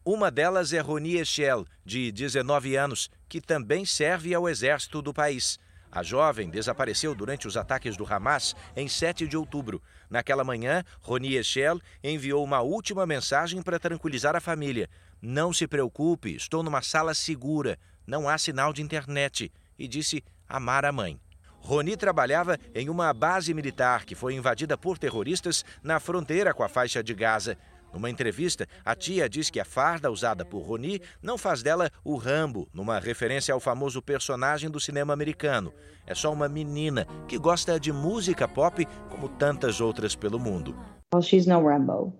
Uma 0.05 0.31
delas 0.31 0.71
é 0.71 0.79
Roni 0.79 1.17
Echel, 1.17 1.65
de 1.85 2.11
19 2.11 2.75
anos, 2.77 3.09
que 3.27 3.41
também 3.41 3.85
serve 3.85 4.33
ao 4.33 4.47
exército 4.47 5.01
do 5.01 5.13
país. 5.13 5.59
A 5.91 6.03
jovem 6.03 6.49
desapareceu 6.49 7.15
durante 7.15 7.47
os 7.47 7.55
ataques 7.55 7.95
do 7.95 8.05
Hamas 8.05 8.55
em 8.75 8.87
7 8.87 9.27
de 9.27 9.37
outubro. 9.37 9.81
Naquela 10.09 10.43
manhã, 10.43 10.83
Roni 11.01 11.35
Echel 11.35 11.79
enviou 12.03 12.43
uma 12.43 12.61
última 12.61 13.05
mensagem 13.05 13.61
para 13.61 13.79
tranquilizar 13.79 14.35
a 14.35 14.41
família. 14.41 14.89
Não 15.21 15.51
se 15.53 15.67
preocupe, 15.67 16.35
estou 16.35 16.61
numa 16.61 16.81
sala 16.81 17.13
segura, 17.13 17.79
não 18.05 18.27
há 18.27 18.37
sinal 18.37 18.73
de 18.73 18.81
internet. 18.81 19.51
E 19.79 19.87
disse 19.87 20.23
amar 20.47 20.85
a 20.85 20.91
mãe. 20.91 21.19
Roni 21.59 21.97
trabalhava 21.97 22.57
em 22.73 22.89
uma 22.89 23.13
base 23.13 23.53
militar 23.53 24.05
que 24.05 24.15
foi 24.15 24.35
invadida 24.35 24.77
por 24.77 24.97
terroristas 24.97 25.65
na 25.83 25.99
fronteira 25.99 26.53
com 26.53 26.63
a 26.63 26.69
faixa 26.69 27.03
de 27.03 27.13
Gaza. 27.13 27.57
Numa 27.93 28.09
entrevista, 28.09 28.67
a 28.83 28.95
tia 28.95 29.29
diz 29.29 29.49
que 29.49 29.59
a 29.59 29.65
farda 29.65 30.11
usada 30.11 30.45
por 30.45 30.61
Roni 30.61 31.01
não 31.21 31.37
faz 31.37 31.63
dela 31.63 31.89
o 32.03 32.15
Rambo, 32.15 32.67
numa 32.73 32.99
referência 32.99 33.53
ao 33.53 33.59
famoso 33.59 34.01
personagem 34.01 34.69
do 34.69 34.79
cinema 34.79 35.13
americano. 35.13 35.73
É 36.05 36.13
só 36.13 36.31
uma 36.31 36.47
menina 36.47 37.07
que 37.27 37.37
gosta 37.37 37.79
de 37.79 37.91
música 37.91 38.47
pop 38.47 38.85
como 39.09 39.29
tantas 39.29 39.81
outras 39.81 40.15
pelo 40.15 40.39
mundo. 40.39 40.75
Well, 41.13 41.23
she's 41.23 41.47
no 41.47 41.61
Rambo. 41.61 42.13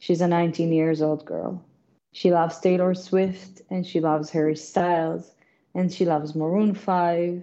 She's 0.00 0.20
a 0.20 0.26
19 0.26 0.72
years 0.72 1.00
old 1.00 1.24
girl. 1.24 1.60
She 2.12 2.30
loves 2.30 2.58
Taylor 2.60 2.94
Swift 2.94 3.62
and 3.70 3.84
she 3.84 4.00
loves 4.00 4.30
Harry 4.34 4.56
Styles 4.56 5.34
and 5.74 5.90
she 5.90 6.04
loves 6.04 6.34
Maroon 6.34 6.74
5. 6.74 7.42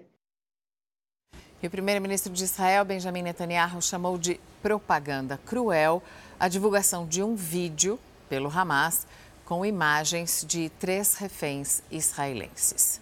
E 1.62 1.68
o 1.68 1.70
primeiro-ministro 1.70 2.34
de 2.34 2.44
Israel, 2.44 2.84
Benjamin 2.84 3.22
Netanyahu, 3.22 3.82
chamou 3.82 4.18
de 4.18 4.38
propaganda 4.62 5.40
cruel 5.46 6.04
a 6.44 6.50
divulgação 6.50 7.08
de 7.08 7.24
um 7.24 7.36
vídeo 7.36 7.98
pelo 8.28 8.50
Hamas 8.50 9.08
com 9.46 9.66
imagens 9.66 10.44
de 10.46 10.68
três 10.78 11.16
reféns 11.16 11.82
israelenses. 11.90 13.00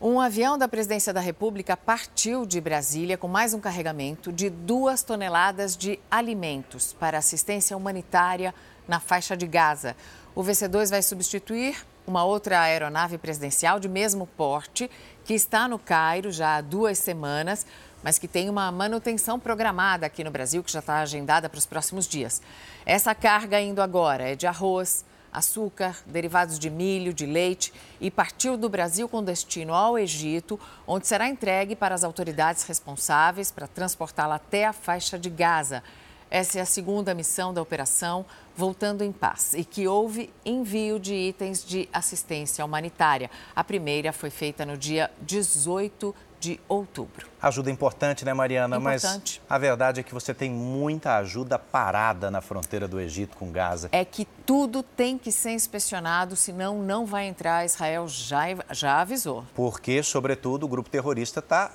Um 0.00 0.20
avião 0.20 0.56
da 0.56 0.68
Presidência 0.68 1.12
da 1.12 1.18
República 1.18 1.76
partiu 1.76 2.46
de 2.46 2.60
Brasília 2.60 3.18
com 3.18 3.26
mais 3.26 3.54
um 3.54 3.58
carregamento 3.58 4.32
de 4.32 4.48
duas 4.48 5.02
toneladas 5.02 5.76
de 5.76 5.98
alimentos 6.08 6.92
para 6.92 7.18
assistência 7.18 7.76
humanitária 7.76 8.54
na 8.86 9.00
faixa 9.00 9.36
de 9.36 9.48
Gaza. 9.48 9.96
O 10.32 10.40
VC-2 10.40 10.90
vai 10.90 11.02
substituir 11.02 11.84
uma 12.06 12.22
outra 12.22 12.60
aeronave 12.60 13.18
presidencial 13.18 13.80
de 13.80 13.88
mesmo 13.88 14.28
porte 14.28 14.88
que 15.24 15.34
está 15.34 15.66
no 15.66 15.76
Cairo 15.76 16.30
já 16.30 16.54
há 16.56 16.60
duas 16.60 16.98
semanas 16.98 17.66
mas 18.02 18.18
que 18.18 18.28
tem 18.28 18.48
uma 18.48 18.70
manutenção 18.70 19.38
programada 19.38 20.06
aqui 20.06 20.22
no 20.22 20.30
Brasil, 20.30 20.62
que 20.62 20.72
já 20.72 20.80
está 20.80 21.00
agendada 21.00 21.48
para 21.48 21.58
os 21.58 21.66
próximos 21.66 22.06
dias. 22.06 22.40
Essa 22.86 23.14
carga 23.14 23.60
indo 23.60 23.82
agora 23.82 24.30
é 24.30 24.34
de 24.34 24.46
arroz, 24.46 25.04
açúcar, 25.32 25.96
derivados 26.06 26.58
de 26.58 26.70
milho, 26.70 27.12
de 27.12 27.26
leite 27.26 27.72
e 28.00 28.10
partiu 28.10 28.56
do 28.56 28.68
Brasil 28.68 29.08
com 29.08 29.22
destino 29.22 29.74
ao 29.74 29.98
Egito, 29.98 30.58
onde 30.86 31.06
será 31.06 31.28
entregue 31.28 31.76
para 31.76 31.94
as 31.94 32.04
autoridades 32.04 32.64
responsáveis 32.64 33.50
para 33.50 33.66
transportá-la 33.66 34.36
até 34.36 34.66
a 34.66 34.72
faixa 34.72 35.18
de 35.18 35.30
Gaza. 35.30 35.82
Essa 36.30 36.58
é 36.58 36.62
a 36.62 36.66
segunda 36.66 37.14
missão 37.14 37.54
da 37.54 37.62
operação 37.62 38.24
Voltando 38.54 39.02
em 39.02 39.12
Paz 39.12 39.54
e 39.54 39.64
que 39.64 39.86
houve 39.86 40.30
envio 40.44 40.98
de 40.98 41.14
itens 41.14 41.64
de 41.64 41.88
assistência 41.92 42.64
humanitária. 42.64 43.30
A 43.54 43.64
primeira 43.64 44.12
foi 44.12 44.28
feita 44.28 44.66
no 44.66 44.76
dia 44.76 45.10
18 45.22 46.14
de 46.40 46.60
outubro. 46.68 47.26
Ajuda 47.40 47.70
importante, 47.70 48.24
né, 48.24 48.32
Mariana? 48.32 48.76
Importante. 48.76 49.40
Mas 49.48 49.56
a 49.56 49.58
verdade 49.58 50.00
é 50.00 50.02
que 50.02 50.14
você 50.14 50.32
tem 50.32 50.50
muita 50.50 51.16
ajuda 51.16 51.58
parada 51.58 52.30
na 52.30 52.40
fronteira 52.40 52.86
do 52.86 53.00
Egito 53.00 53.36
com 53.36 53.50
Gaza. 53.50 53.88
É 53.92 54.04
que 54.04 54.26
tudo 54.46 54.82
tem 54.82 55.18
que 55.18 55.32
ser 55.32 55.52
inspecionado, 55.52 56.36
senão 56.36 56.82
não 56.82 57.04
vai 57.04 57.26
entrar. 57.26 57.64
Israel 57.64 58.06
já, 58.08 58.44
já 58.70 59.00
avisou. 59.00 59.44
Porque, 59.54 60.02
sobretudo, 60.02 60.64
o 60.64 60.68
grupo 60.68 60.88
terrorista 60.88 61.40
está 61.40 61.72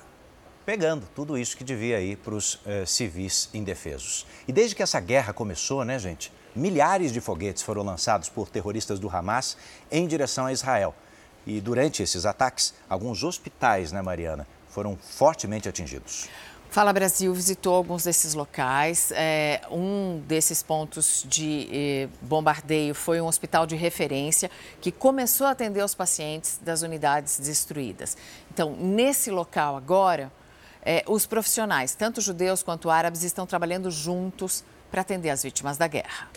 pegando 0.64 1.06
tudo 1.14 1.36
isso 1.36 1.56
que 1.56 1.64
devia 1.64 2.00
ir 2.00 2.16
para 2.16 2.34
os 2.34 2.58
eh, 2.64 2.86
civis 2.86 3.50
indefesos. 3.52 4.26
E 4.48 4.52
desde 4.52 4.74
que 4.74 4.82
essa 4.82 4.98
guerra 4.98 5.32
começou, 5.32 5.84
né, 5.84 5.98
gente, 5.98 6.32
milhares 6.56 7.12
de 7.12 7.20
foguetes 7.20 7.62
foram 7.62 7.82
lançados 7.82 8.28
por 8.28 8.48
terroristas 8.48 8.98
do 8.98 9.14
Hamas 9.14 9.56
em 9.90 10.06
direção 10.06 10.46
a 10.46 10.52
Israel. 10.52 10.94
E 11.46 11.60
durante 11.60 12.02
esses 12.02 12.24
ataques, 12.24 12.72
alguns 12.88 13.22
hospitais, 13.22 13.92
né, 13.92 14.00
Mariana, 14.00 14.46
foram 14.74 14.98
fortemente 15.00 15.68
atingidos. 15.68 16.28
Fala 16.68 16.92
Brasil 16.92 17.32
visitou 17.32 17.72
alguns 17.72 18.02
desses 18.02 18.34
locais. 18.34 19.12
É, 19.14 19.60
um 19.70 20.20
desses 20.26 20.60
pontos 20.60 21.24
de 21.28 21.68
eh, 21.72 22.08
bombardeio 22.20 22.96
foi 22.96 23.20
um 23.20 23.26
hospital 23.26 23.64
de 23.64 23.76
referência 23.76 24.50
que 24.80 24.90
começou 24.90 25.46
a 25.46 25.52
atender 25.52 25.84
os 25.84 25.94
pacientes 25.94 26.58
das 26.60 26.82
unidades 26.82 27.38
destruídas. 27.38 28.16
Então, 28.52 28.74
nesse 28.74 29.30
local 29.30 29.76
agora, 29.76 30.32
eh, 30.84 31.04
os 31.06 31.26
profissionais, 31.26 31.94
tanto 31.94 32.20
judeus 32.20 32.60
quanto 32.64 32.90
árabes, 32.90 33.22
estão 33.22 33.46
trabalhando 33.46 33.88
juntos 33.88 34.64
para 34.90 35.02
atender 35.02 35.30
as 35.30 35.44
vítimas 35.44 35.78
da 35.78 35.86
guerra. 35.86 36.28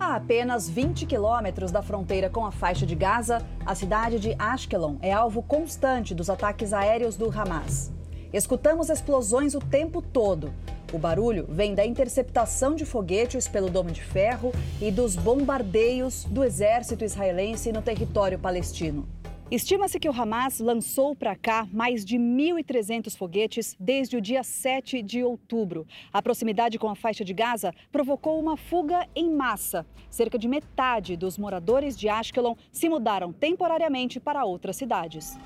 A 0.00 0.14
apenas 0.14 0.68
20 0.68 1.06
quilômetros 1.06 1.72
da 1.72 1.82
fronteira 1.82 2.30
com 2.30 2.46
a 2.46 2.52
faixa 2.52 2.86
de 2.86 2.94
Gaza, 2.94 3.44
a 3.66 3.74
cidade 3.74 4.20
de 4.20 4.34
Ashkelon 4.38 4.96
é 5.02 5.12
alvo 5.12 5.42
constante 5.42 6.14
dos 6.14 6.30
ataques 6.30 6.72
aéreos 6.72 7.16
do 7.16 7.28
Hamas. 7.28 7.90
Escutamos 8.32 8.90
explosões 8.90 9.54
o 9.54 9.58
tempo 9.58 10.00
todo. 10.00 10.52
O 10.92 10.98
barulho 10.98 11.46
vem 11.48 11.74
da 11.74 11.84
interceptação 11.84 12.74
de 12.74 12.86
foguetes 12.86 13.48
pelo 13.48 13.68
Domo 13.68 13.90
de 13.90 14.02
Ferro 14.02 14.52
e 14.80 14.90
dos 14.90 15.16
bombardeios 15.16 16.24
do 16.24 16.44
exército 16.44 17.04
israelense 17.04 17.72
no 17.72 17.82
território 17.82 18.38
palestino. 18.38 19.06
Estima-se 19.50 19.98
que 19.98 20.10
o 20.10 20.12
Hamas 20.12 20.60
lançou 20.60 21.16
para 21.16 21.34
cá 21.34 21.66
mais 21.72 22.04
de 22.04 22.18
1.300 22.18 23.16
foguetes 23.16 23.74
desde 23.80 24.14
o 24.14 24.20
dia 24.20 24.42
7 24.42 25.00
de 25.00 25.24
outubro. 25.24 25.86
A 26.12 26.20
proximidade 26.20 26.78
com 26.78 26.90
a 26.90 26.94
faixa 26.94 27.24
de 27.24 27.32
Gaza 27.32 27.72
provocou 27.90 28.38
uma 28.38 28.58
fuga 28.58 29.08
em 29.16 29.30
massa. 29.30 29.86
Cerca 30.10 30.38
de 30.38 30.46
metade 30.46 31.16
dos 31.16 31.38
moradores 31.38 31.98
de 31.98 32.10
Ashkelon 32.10 32.56
se 32.70 32.90
mudaram 32.90 33.32
temporariamente 33.32 34.20
para 34.20 34.44
outras 34.44 34.76
cidades. 34.76 35.38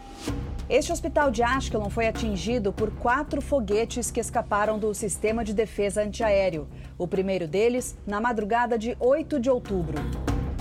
Este 0.69 0.91
hospital 0.91 1.31
de 1.31 1.45
Ashkelon 1.45 1.89
foi 1.89 2.09
atingido 2.09 2.73
por 2.73 2.91
quatro 2.97 3.41
foguetes 3.41 4.11
que 4.11 4.19
escaparam 4.19 4.81
do 4.81 4.93
sistema 4.95 5.45
de 5.45 5.55
defesa 5.55 6.03
antiaéreo. 6.03 6.67
O 6.99 7.07
primeiro 7.07 7.47
deles 7.47 7.97
na 8.05 8.21
madrugada 8.21 8.77
de 8.77 8.97
8 8.99 9.39
de 9.39 9.49
outubro. 9.49 9.99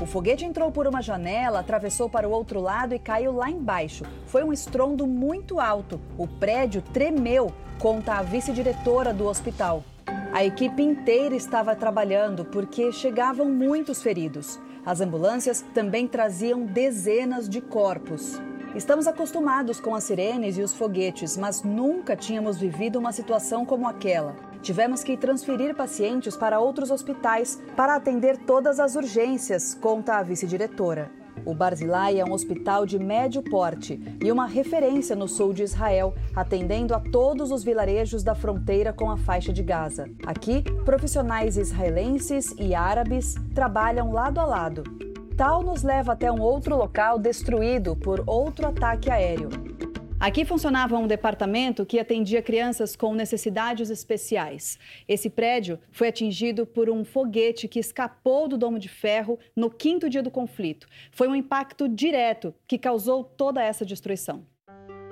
O 0.02 0.06
foguete 0.08 0.44
entrou 0.44 0.72
por 0.72 0.88
uma 0.88 1.00
janela, 1.00 1.60
atravessou 1.60 2.10
para 2.10 2.28
o 2.28 2.32
outro 2.32 2.60
lado 2.60 2.96
e 2.96 2.98
caiu 2.98 3.34
lá 3.34 3.52
embaixo. 3.52 4.04
Foi 4.26 4.44
um 4.44 4.52
estrondo 4.52 5.06
muito 5.06 5.60
alto. 5.60 6.02
O 6.18 6.28
prédio 6.28 6.82
tremeu, 6.82 7.54
conta 7.78 8.14
a 8.16 8.24
vice-diretora 8.24 9.14
do 9.14 9.28
hospital. 9.28 9.84
A 10.34 10.44
equipe 10.44 10.82
inteira 10.82 11.36
estava 11.36 11.76
trabalhando 11.76 12.44
porque 12.46 12.92
chegavam 12.92 13.46
muitos 13.46 14.02
feridos. 14.02 14.60
As 14.84 15.02
ambulâncias 15.02 15.64
também 15.72 16.08
traziam 16.08 16.66
dezenas 16.66 17.48
de 17.48 17.62
corpos. 17.62 18.42
Estamos 18.74 19.06
acostumados 19.06 19.82
com 19.82 19.94
as 19.94 20.06
sirenes 20.06 20.58
e 20.58 20.62
os 20.62 20.74
foguetes, 20.74 21.36
mas 21.36 21.62
nunca 21.62 22.16
tínhamos 22.16 22.58
vivido 22.58 22.98
uma 22.98 23.12
situação 23.12 23.66
como 23.66 23.86
aquela. 23.86 24.34
Tivemos 24.62 25.04
que 25.04 25.18
transferir 25.18 25.76
pacientes 25.76 26.38
para 26.38 26.58
outros 26.58 26.90
hospitais 26.90 27.62
para 27.76 27.96
atender 27.96 28.38
todas 28.38 28.80
as 28.80 28.96
urgências, 28.96 29.76
conta 29.76 30.16
a 30.16 30.24
vice-diretora. 30.24 31.12
O 31.46 31.54
Barzilai 31.54 32.18
é 32.20 32.24
um 32.24 32.32
hospital 32.32 32.86
de 32.86 32.98
médio 32.98 33.44
porte 33.44 34.00
e 34.24 34.32
uma 34.32 34.46
referência 34.46 35.18
no 35.18 35.28
sul 35.28 35.52
de 35.52 35.64
Israel, 35.64 36.14
atendendo 36.34 36.96
a 36.96 37.00
todos 37.00 37.52
os 37.52 37.66
vilarejos 37.66 38.24
da 38.24 38.36
fronteira 38.36 38.94
com 38.94 39.12
a 39.12 39.18
faixa 39.18 39.52
de 39.52 39.64
Gaza. 39.64 40.10
Aqui, 40.26 40.64
profissionais 40.86 41.58
israelenses 41.58 42.56
e 42.58 42.74
árabes 42.74 43.36
trabalham 43.54 44.14
lado 44.14 44.40
a 44.40 44.46
lado. 44.46 45.11
Tal 45.36 45.64
nos 45.64 45.82
leva 45.82 46.14
até 46.14 46.32
um 46.32 46.42
outro 46.42 46.76
local 46.76 47.18
destruído 47.18 47.96
por 47.96 48.24
outro 48.28 48.68
ataque 48.68 49.10
aéreo. 49.10 49.50
Aqui 50.20 50.46
funcionava 50.46 51.00
um 51.00 51.08
departamento 51.08 51.84
que 51.84 52.00
atendia 52.00 52.44
crianças 52.44 52.96
com 52.96 53.16
necessidades 53.16 53.90
especiais. 53.90 54.78
Esse 55.08 55.32
prédio 55.32 55.80
foi 55.92 56.10
atingido 56.10 56.64
por 56.64 56.92
um 56.92 57.04
foguete 57.04 57.68
que 57.68 57.80
escapou 57.80 58.48
do 58.48 58.56
domo 58.56 58.78
de 58.78 58.88
ferro 58.88 59.40
no 59.56 59.72
quinto 59.72 60.08
dia 60.08 60.22
do 60.22 60.30
conflito. 60.30 60.88
Foi 61.12 61.28
um 61.28 61.36
impacto 61.36 61.90
direto 61.90 62.54
que 62.68 62.78
causou 62.78 63.24
toda 63.24 63.64
essa 63.64 63.84
destruição. 63.84 64.46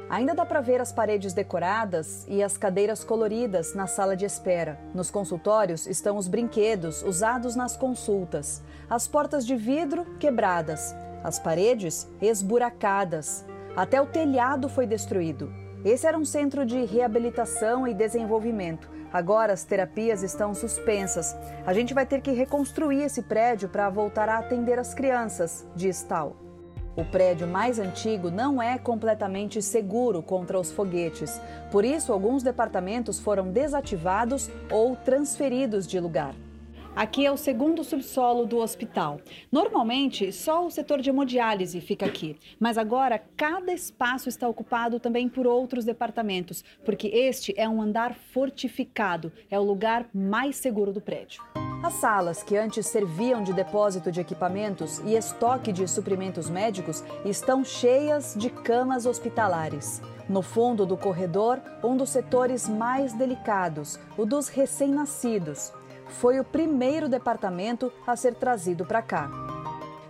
Ainda 0.10 0.34
dá 0.34 0.44
para 0.44 0.60
ver 0.60 0.82
as 0.82 0.92
paredes 0.92 1.34
decoradas 1.34 2.25
e 2.28 2.42
as 2.42 2.58
cadeiras 2.58 3.04
coloridas 3.04 3.76
na 3.76 3.86
sala 3.86 4.17
de 4.17 4.26
espera. 4.26 4.80
Nos 4.91 5.12
consultórios 5.12 5.86
estão 5.86 6.17
os 6.17 6.28
brinquedos 6.28 7.04
usados 7.04 7.56
nas 7.56 7.78
consultas, 7.78 8.63
as 8.89 9.08
portas 9.08 9.45
de 9.45 9.56
vidro 9.56 10.06
quebradas, 10.19 10.95
as 11.24 11.38
paredes 11.38 12.08
esburacadas. 12.19 13.45
Até 13.76 14.02
o 14.02 14.08
telhado 14.08 14.67
foi 14.67 14.88
destruído. 14.88 15.54
Esse 15.86 16.08
era 16.08 16.17
um 16.17 16.26
centro 16.26 16.65
de 16.65 16.84
reabilitação 16.86 17.88
e 17.88 17.93
desenvolvimento. 17.93 18.89
Agora 19.13 19.54
as 19.54 19.63
terapias 19.63 20.24
estão 20.24 20.56
suspensas. 20.56 21.38
A 21.67 21.74
gente 21.74 21.93
vai 21.93 22.06
ter 22.06 22.22
que 22.22 22.32
reconstruir 22.32 23.04
esse 23.04 23.22
prédio 23.22 23.69
para 23.69 23.89
voltar 23.91 24.28
a 24.28 24.39
atender 24.39 24.80
as 24.80 24.93
crianças, 24.95 25.67
diz 25.76 26.02
Tal. 26.02 26.48
O 26.99 27.05
prédio 27.05 27.47
mais 27.47 27.79
antigo 27.79 28.29
não 28.29 28.62
é 28.62 28.77
completamente 28.77 29.62
seguro 29.62 30.21
contra 30.21 30.59
os 30.59 30.69
foguetes. 30.69 31.39
Por 31.71 31.85
isso, 31.85 32.12
alguns 32.12 32.43
departamentos 32.43 33.17
foram 33.17 33.49
desativados 33.53 34.49
ou 34.69 34.97
transferidos 34.97 35.88
de 35.88 35.97
lugar. 35.97 36.35
Aqui 36.95 37.25
é 37.25 37.32
o 37.32 37.38
segundo 37.38 37.84
subsolo 37.84 38.45
do 38.45 38.58
hospital. 38.58 39.21
Normalmente, 39.52 40.34
só 40.34 40.65
o 40.65 40.71
setor 40.71 41.02
de 41.02 41.10
hemodiálise 41.10 41.80
fica 41.80 42.06
aqui, 42.06 42.36
mas 42.60 42.78
agora 42.78 43.23
cada 43.38 43.71
espaço 43.71 44.28
está 44.28 44.47
ocupado 44.49 44.99
também 44.99 45.30
por 45.30 45.47
outros 45.47 45.86
departamentos, 45.86 46.63
porque 46.84 47.08
este 47.08 47.54
é 47.56 47.69
um 47.69 47.82
andar 47.82 48.15
fortificado, 48.34 49.32
é 49.49 49.58
o 49.58 49.63
lugar 49.63 50.10
mais 50.13 50.58
seguro 50.58 50.91
do 50.91 50.99
prédio. 50.99 51.41
As 51.82 51.93
salas, 51.93 52.43
que 52.43 52.58
antes 52.58 52.88
serviam 52.88 53.41
de 53.41 53.54
depósito 53.54 54.12
de 54.12 54.19
equipamentos 54.19 54.99
e 54.99 55.15
estoque 55.15 55.71
de 55.71 55.88
suprimentos 55.88 56.49
médicos, 56.49 57.02
estão 57.23 57.63
cheias 57.63 58.36
de 58.38 58.49
camas 58.49 59.06
hospitalares. 59.06 60.02
No 60.28 60.41
fundo 60.41 60.86
do 60.86 60.97
corredor, 60.97 61.62
um 61.82 61.95
dos 61.95 62.10
setores 62.10 62.67
mais 62.67 63.13
delicados, 63.13 63.97
o 64.17 64.25
dos 64.25 64.49
recém-nascidos 64.49 65.71
foi 66.10 66.39
o 66.39 66.43
primeiro 66.43 67.08
departamento 67.08 67.91
a 68.06 68.15
ser 68.15 68.36
trazido 68.36 68.86
para 68.86 69.02
cá. 69.02 69.30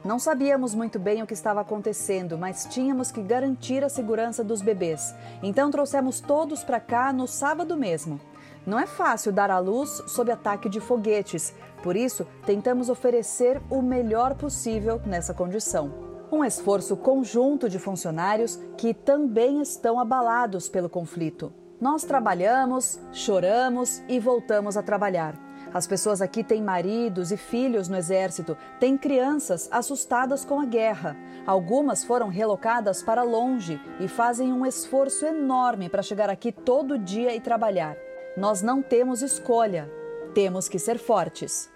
Não 0.03 0.17
sabíamos 0.17 0.73
muito 0.73 0.97
bem 0.97 1.21
o 1.21 1.27
que 1.27 1.33
estava 1.33 1.59
acontecendo, 1.59 2.37
mas 2.37 2.65
tínhamos 2.65 3.11
que 3.11 3.21
garantir 3.21 3.83
a 3.83 3.89
segurança 3.89 4.43
dos 4.43 4.61
bebês. 4.61 5.13
Então 5.43 5.69
trouxemos 5.69 6.21
todos 6.21 6.63
para 6.63 6.79
cá 6.79 7.11
no 7.11 7.27
sábado 7.27 7.75
mesmo. 7.75 8.19
Não 8.65 8.79
é 8.79 8.87
fácil 8.87 9.31
dar 9.31 9.51
à 9.51 9.59
luz 9.59 9.89
sob 10.07 10.31
ataque 10.31 10.69
de 10.69 10.79
foguetes, 10.79 11.53
por 11.83 11.95
isso 11.95 12.25
tentamos 12.45 12.89
oferecer 12.89 13.61
o 13.69 13.81
melhor 13.81 14.35
possível 14.35 15.01
nessa 15.05 15.33
condição. 15.33 15.91
Um 16.31 16.45
esforço 16.45 16.95
conjunto 16.95 17.67
de 17.67 17.79
funcionários 17.79 18.57
que 18.77 18.93
também 18.93 19.61
estão 19.61 19.99
abalados 19.99 20.69
pelo 20.69 20.89
conflito. 20.89 21.51
Nós 21.81 22.03
trabalhamos, 22.03 22.99
choramos 23.11 24.01
e 24.07 24.19
voltamos 24.19 24.77
a 24.77 24.83
trabalhar. 24.83 25.48
As 25.73 25.85
pessoas 25.85 26.21
aqui 26.21 26.43
têm 26.43 26.63
maridos 26.63 27.31
e 27.31 27.37
filhos 27.37 27.87
no 27.87 27.95
exército, 27.95 28.57
têm 28.79 28.97
crianças 28.97 29.69
assustadas 29.71 30.43
com 30.43 30.59
a 30.59 30.65
guerra. 30.65 31.15
Algumas 31.45 32.03
foram 32.03 32.27
relocadas 32.27 33.03
para 33.03 33.23
longe 33.23 33.79
e 33.99 34.07
fazem 34.07 34.51
um 34.51 34.65
esforço 34.65 35.25
enorme 35.25 35.87
para 35.87 36.01
chegar 36.01 36.29
aqui 36.29 36.51
todo 36.51 36.97
dia 36.97 37.35
e 37.35 37.39
trabalhar. 37.39 37.95
Nós 38.35 38.61
não 38.61 38.81
temos 38.81 39.21
escolha, 39.21 39.89
temos 40.33 40.67
que 40.67 40.79
ser 40.79 40.97
fortes. 40.97 41.69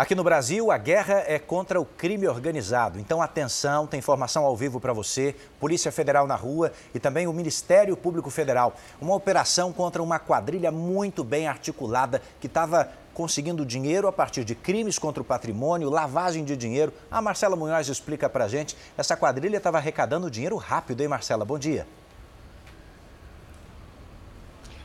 Aqui 0.00 0.14
no 0.14 0.24
Brasil, 0.24 0.70
a 0.70 0.78
guerra 0.78 1.24
é 1.26 1.38
contra 1.38 1.78
o 1.78 1.84
crime 1.84 2.26
organizado. 2.26 2.98
Então, 2.98 3.20
atenção, 3.20 3.86
tem 3.86 3.98
informação 3.98 4.46
ao 4.46 4.56
vivo 4.56 4.80
para 4.80 4.94
você, 4.94 5.36
Polícia 5.60 5.92
Federal 5.92 6.26
na 6.26 6.36
rua 6.36 6.72
e 6.94 6.98
também 6.98 7.26
o 7.26 7.34
Ministério 7.34 7.94
Público 7.94 8.30
Federal. 8.30 8.74
Uma 8.98 9.14
operação 9.14 9.74
contra 9.74 10.02
uma 10.02 10.18
quadrilha 10.18 10.72
muito 10.72 11.22
bem 11.22 11.46
articulada 11.46 12.22
que 12.40 12.46
estava 12.46 12.88
conseguindo 13.12 13.66
dinheiro 13.66 14.08
a 14.08 14.12
partir 14.12 14.42
de 14.42 14.54
crimes 14.54 14.98
contra 14.98 15.22
o 15.22 15.26
patrimônio, 15.26 15.90
lavagem 15.90 16.46
de 16.46 16.56
dinheiro. 16.56 16.94
A 17.10 17.20
Marcela 17.20 17.54
Munhoz 17.54 17.86
explica 17.86 18.26
para 18.26 18.48
gente. 18.48 18.74
Essa 18.96 19.18
quadrilha 19.18 19.58
estava 19.58 19.76
arrecadando 19.76 20.30
dinheiro 20.30 20.56
rápido, 20.56 21.02
hein, 21.02 21.08
Marcela? 21.08 21.44
Bom 21.44 21.58
dia 21.58 21.86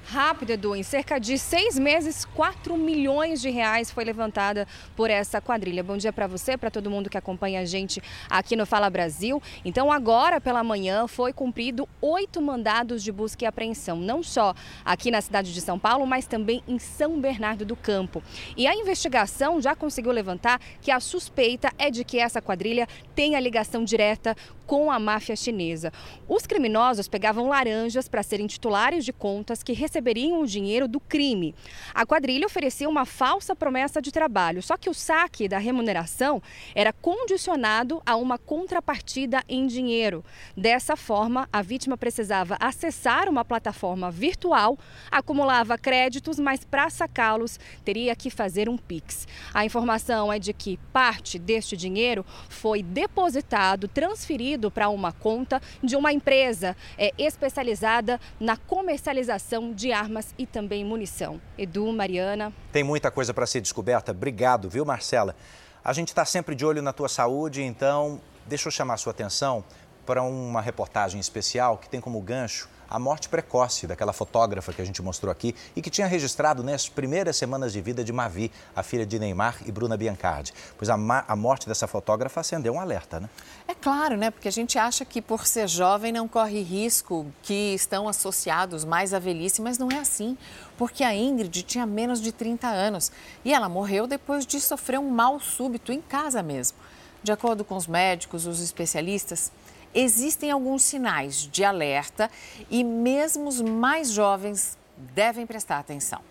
rápido, 0.06 0.52
Edu. 0.52 0.76
Em 0.76 0.84
cerca 0.84 1.20
de 1.20 1.38
seis 1.38 1.78
meses, 1.78 2.26
4 2.36 2.78
milhões 2.78 3.42
de 3.42 3.50
reais 3.50 3.90
foi 3.90 4.04
levantada 4.04 4.68
por 4.96 5.10
essa 5.10 5.42
quadrilha. 5.42 5.84
Bom 5.84 5.98
dia 5.98 6.14
para 6.14 6.28
você, 6.28 6.56
para 6.56 6.70
todo 6.70 6.90
mundo 6.90 7.10
que 7.10 7.18
acompanha 7.18 7.62
a 7.62 7.66
gente 7.66 8.02
aqui 8.30 8.56
no 8.56 8.66
Fala 8.66 8.90
Brasil. 8.90 9.42
Então, 9.64 9.92
agora 9.92 10.40
pela 10.40 10.64
manhã 10.64 11.08
foi 11.08 11.34
cumprido 11.34 11.90
oito 12.02 12.42
mandados 12.42 13.04
de 13.04 13.12
busca 13.12 13.44
e 13.44 13.48
apreensão, 13.48 13.98
não 13.98 14.22
só 14.22 14.54
aqui 14.84 15.10
na 15.10 15.22
cidade 15.22 15.54
de 15.54 15.62
São 15.62 15.80
Paulo, 15.80 16.06
mas 16.06 16.28
também 16.28 16.64
em 16.68 16.78
São 16.78 17.20
Bernardo 17.20 17.66
do 17.66 17.76
Campo. 17.76 18.22
E 18.56 18.68
a 18.68 18.76
investigação 18.76 19.60
já 19.62 19.76
conseguiu 19.76 20.12
levantar 20.12 20.62
que 20.82 20.92
a 20.92 21.00
suspeita 21.00 21.72
é 21.78 21.90
de 21.90 22.04
que 22.04 22.20
essa 22.20 22.42
quadrilha 22.42 22.88
tenha 23.16 23.40
ligação 23.40 23.84
direta 23.84 24.36
com 24.66 24.92
a 24.92 25.00
máfia 25.00 25.36
chinesa. 25.36 25.92
Os 26.28 26.48
criminosos 26.48 27.08
pegavam 27.08 27.48
laranjas 27.48 28.08
para 28.08 28.24
serem 28.24 28.48
titulares 28.48 29.06
de 29.06 29.14
contas 29.14 29.62
que 29.62 29.74
receberiam 29.74 30.42
o 30.42 30.48
dinheiro 30.48 30.88
do 30.88 31.00
crime. 31.00 31.54
A 31.94 32.06
quadrilha 32.06 32.46
oferecia 32.46 32.90
uma 32.90 33.06
falsa 33.06 33.56
promessa 33.56 34.02
de 34.02 34.12
trabalho, 34.12 34.62
só 34.64 34.78
que 34.78 34.90
o 34.90 34.94
saque 34.94 35.48
da 35.48 35.58
remuneração 35.58 36.42
era 36.74 36.92
condicionado 36.92 38.02
a 38.06 38.16
uma 38.16 38.38
contrapartida 38.38 39.44
em 39.48 39.68
dinheiro. 39.68 40.24
Dessa 40.56 40.96
forma, 40.96 41.48
a 41.52 41.62
vítima 41.62 41.98
precisava 41.98 42.58
acessar 42.60 43.30
uma 43.30 43.46
plataforma 43.46 44.10
virtual, 44.10 44.78
acumulava 45.12 45.78
créditos, 45.78 46.40
mas 46.40 46.64
para 46.64 46.90
sacá-los 46.90 47.60
teria 47.84 48.16
que 48.16 48.30
fazer 48.30 48.70
um 48.70 48.78
Pix. 48.78 49.28
A 49.54 49.66
informação 49.66 50.32
é 50.32 50.40
de 50.40 50.54
que 50.54 50.78
parte 50.92 51.38
deste 51.38 51.76
dinheiro 51.76 52.26
foi 52.50 52.82
depositado, 52.82 53.88
transferido 53.88 54.55
para 54.72 54.90
uma 54.90 55.12
conta 55.12 55.62
de 55.84 55.96
uma 55.96 56.12
empresa 56.12 56.76
é, 56.98 57.14
especializada 57.18 58.20
na 58.40 58.58
comercialização 58.58 59.74
de 59.74 59.92
armas 59.92 60.34
e 60.38 60.46
também 60.46 60.84
munição. 60.84 61.40
Edu, 61.58 61.92
Mariana. 61.92 62.54
Tem 62.72 62.84
muita 62.84 63.12
coisa 63.12 63.34
para 63.34 63.46
ser 63.46 63.62
descoberta. 63.62 64.12
Obrigado, 64.12 64.70
viu, 64.70 64.86
Marcela? 64.86 65.36
A 65.84 65.94
gente 65.94 66.10
está 66.10 66.26
sempre 66.26 66.56
de 66.56 66.66
olho 66.66 66.82
na 66.82 66.92
tua 66.92 67.08
saúde, 67.08 67.62
então 67.62 68.20
deixa 68.46 68.68
eu 68.68 68.72
chamar 68.72 68.96
a 68.96 68.98
sua 68.98 69.12
atenção 69.12 69.64
para 70.06 70.22
uma 70.24 70.62
reportagem 70.62 71.20
especial 71.20 71.78
que 71.78 71.90
tem 71.90 72.00
como 72.00 72.20
gancho 72.22 72.70
a 72.90 73.00
morte 73.00 73.30
precoce 73.30 73.88
daquela 73.88 74.14
fotógrafa 74.14 74.74
que 74.74 74.82
a 74.82 74.86
gente 74.86 75.02
mostrou 75.02 75.32
aqui 75.32 75.56
e 75.76 75.82
que 75.82 75.90
tinha 75.90 76.08
registrado 76.08 76.64
nas 76.64 76.88
primeiras 76.88 77.36
semanas 77.38 77.74
de 77.74 77.82
vida 77.82 78.04
de 78.04 78.12
Mavi, 78.14 78.52
a 78.76 78.84
filha 78.84 79.06
de 79.06 79.20
Neymar 79.20 79.58
e 79.66 79.72
Bruna 79.72 79.98
Biancardi. 79.98 80.54
Pois 80.78 80.90
a, 80.90 80.96
a 81.28 81.36
morte 81.36 81.68
dessa 81.68 81.88
fotógrafa 81.88 82.42
acendeu 82.42 82.74
um 82.74 82.80
alerta, 82.80 83.20
né? 83.20 83.30
É 83.68 83.74
claro, 83.74 84.18
né? 84.18 84.32
Porque 84.32 84.48
a 84.48 84.52
gente 84.52 84.78
acha 84.78 85.04
que 85.04 85.22
por 85.22 85.46
ser 85.46 85.68
jovem 85.68 86.12
não 86.12 86.28
corre 86.28 86.62
risco, 86.62 87.26
que 87.42 87.74
estão 87.74 88.08
associados 88.08 88.86
mais 88.86 89.14
à 89.14 89.20
velhice, 89.20 89.62
mas 89.62 89.78
não 89.78 89.90
é 89.90 89.98
assim. 89.98 90.38
Porque 90.78 91.04
a 91.04 91.16
Ingrid 91.16 91.64
tinha 91.64 91.86
menos 91.86 92.22
de 92.22 92.32
30 92.32 92.68
anos 92.68 93.12
e 93.44 93.54
ela 93.54 93.70
morreu 93.70 94.08
depois 94.08 94.46
de 94.46 94.60
sofrer 94.60 95.00
um 95.00 95.10
mal 95.10 95.40
súbito 95.40 95.92
em 95.92 96.02
casa 96.02 96.44
mesmo. 96.44 96.78
De 97.24 97.32
acordo 97.32 97.66
com 97.66 97.76
os 97.76 97.88
médicos, 97.88 98.46
os 98.46 98.62
especialistas, 98.62 99.52
existem 99.96 100.52
alguns 100.52 100.84
sinais 100.84 101.50
de 101.50 101.64
alerta 101.64 102.30
e 102.70 102.84
mesmo 102.84 103.48
os 103.48 103.62
mais 103.62 104.12
jovens 104.12 104.78
devem 104.98 105.48
prestar 105.48 105.80
atenção. 105.80 106.22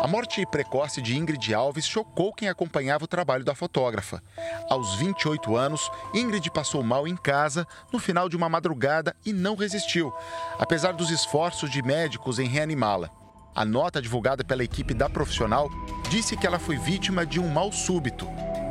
A 0.00 0.06
morte 0.06 0.44
precoce 0.46 1.02
de 1.02 1.16
Ingrid 1.16 1.52
Alves 1.52 1.86
chocou 1.86 2.32
quem 2.32 2.48
acompanhava 2.48 3.04
o 3.04 3.08
trabalho 3.08 3.44
da 3.44 3.54
fotógrafa. 3.54 4.22
Aos 4.70 4.94
28 4.94 5.56
anos, 5.56 5.90
Ingrid 6.14 6.50
passou 6.50 6.82
mal 6.82 7.06
em 7.06 7.16
casa 7.16 7.66
no 7.92 7.98
final 7.98 8.28
de 8.28 8.36
uma 8.36 8.48
madrugada 8.48 9.14
e 9.26 9.32
não 9.32 9.56
resistiu, 9.56 10.12
apesar 10.58 10.92
dos 10.92 11.10
esforços 11.10 11.70
de 11.70 11.82
médicos 11.82 12.38
em 12.38 12.46
reanimá-la. 12.46 13.10
A 13.54 13.64
nota 13.64 14.00
divulgada 14.00 14.44
pela 14.44 14.64
equipe 14.64 14.94
da 14.94 15.08
profissional 15.08 15.68
disse 16.08 16.36
que 16.36 16.46
ela 16.46 16.60
foi 16.60 16.76
vítima 16.76 17.26
de 17.26 17.40
um 17.40 17.48
mal 17.48 17.72
súbito 17.72 18.28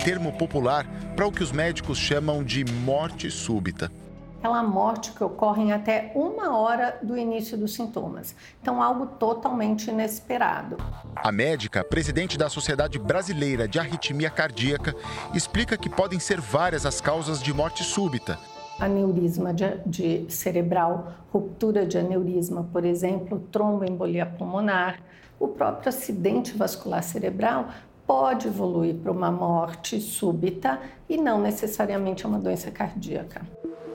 termo 0.07 0.31
popular 0.31 0.87
para 1.17 1.27
o 1.27 1.31
que 1.33 1.43
os 1.43 1.51
médicos 1.51 1.97
chamam 1.97 2.41
de 2.41 2.63
morte 2.63 3.29
súbita. 3.29 3.91
Aquela 4.39 4.63
morte 4.63 5.11
que 5.11 5.21
ocorre 5.21 5.63
em 5.63 5.73
até 5.73 6.13
uma 6.15 6.57
hora 6.57 6.97
do 7.03 7.17
início 7.17 7.57
dos 7.57 7.73
sintomas. 7.73 8.33
Então, 8.61 8.81
algo 8.81 9.07
totalmente 9.07 9.89
inesperado. 9.89 10.77
A 11.13 11.29
médica, 11.29 11.83
presidente 11.83 12.37
da 12.37 12.47
Sociedade 12.47 12.97
Brasileira 12.97 13.67
de 13.67 13.79
Arritmia 13.79 14.29
Cardíaca, 14.29 14.95
explica 15.33 15.75
que 15.75 15.89
podem 15.89 16.21
ser 16.21 16.39
várias 16.39 16.85
as 16.85 17.01
causas 17.01 17.43
de 17.43 17.53
morte 17.53 17.83
súbita. 17.83 18.39
Aneurisma 18.79 19.53
de, 19.53 19.77
de 19.85 20.31
cerebral, 20.31 21.15
ruptura 21.33 21.85
de 21.85 21.97
aneurisma, 21.97 22.63
por 22.71 22.85
exemplo, 22.85 23.45
tromboembolia 23.51 24.25
pulmonar, 24.25 25.01
o 25.37 25.49
próprio 25.49 25.89
acidente 25.89 26.55
vascular 26.55 27.03
cerebral 27.03 27.67
pode 28.07 28.47
evoluir 28.47 28.95
para 28.95 29.11
uma 29.11 29.29
morte 29.29 29.99
súbita 29.99 30.79
e 31.09 31.17
não 31.17 31.41
necessariamente 31.41 32.25
uma 32.25 32.39
doença 32.39 32.71
cardíaca. 32.71 33.41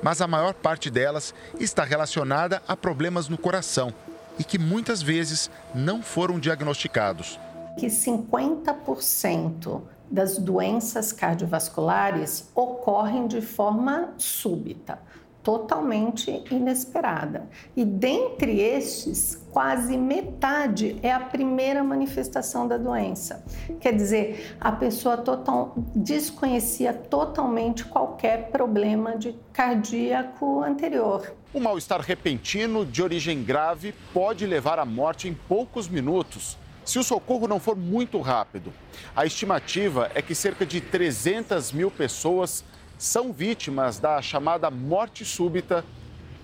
Mas 0.03 0.21
a 0.21 0.27
maior 0.27 0.53
parte 0.53 0.91
delas 0.91 1.35
está 1.59 1.83
relacionada 1.83 2.63
a 2.69 2.77
problemas 2.77 3.29
no 3.29 3.39
coração 3.39 3.93
e 4.39 4.45
que 4.45 4.59
muitas 4.59 5.01
vezes 5.01 5.51
não 5.75 6.03
foram 6.03 6.39
diagnosticados. 6.39 7.41
Que 7.79 7.87
50% 7.87 9.81
das 10.11 10.37
doenças 10.37 11.11
cardiovasculares 11.11 12.51
ocorrem 12.55 13.27
de 13.27 13.41
forma 13.41 14.13
súbita 14.19 14.99
totalmente 15.43 16.43
inesperada. 16.51 17.49
E 17.77 17.85
dentre 17.85 18.61
estes, 18.61 19.43
quase 19.51 19.97
metade 19.97 20.97
é 21.03 21.13
a 21.13 21.21
primeira 21.21 21.83
manifestação 21.83 22.67
da 22.67 22.79
doença. 22.79 23.45
Quer 23.81 23.95
dizer, 23.95 24.57
a 24.61 24.73
pessoa 24.73 25.17
total, 25.17 25.75
desconhecia 25.95 26.93
totalmente 26.93 27.85
qualquer 27.85 28.51
problema 28.51 29.17
de 29.17 29.35
cardíaco 29.53 30.63
anterior. 30.63 31.35
O 31.53 31.61
mal-estar 31.61 32.01
repentino 32.01 32.87
de 32.87 33.03
origem 33.03 33.43
grave 33.43 33.93
pode 34.15 34.47
levar 34.47 34.79
à 34.79 34.85
morte 34.85 35.29
em 35.29 35.35
poucos 35.35 35.89
minutos. 35.89 36.57
Se 36.85 36.99
o 36.99 37.05
socorro 37.05 37.47
não 37.47 37.61
for 37.61 37.77
muito 37.77 38.21
rápido, 38.21 38.73
a 39.15 39.25
estimativa 39.25 40.11
é 40.15 40.23
que 40.23 40.35
cerca 40.35 40.67
de 40.67 40.81
300 40.81 41.71
mil 41.73 41.91
pessoas 41.91 42.65
são 43.03 43.33
vítimas 43.33 43.99
da 43.99 44.23
chamada 44.23 44.71
morte 44.71 45.25
súbita 45.25 45.85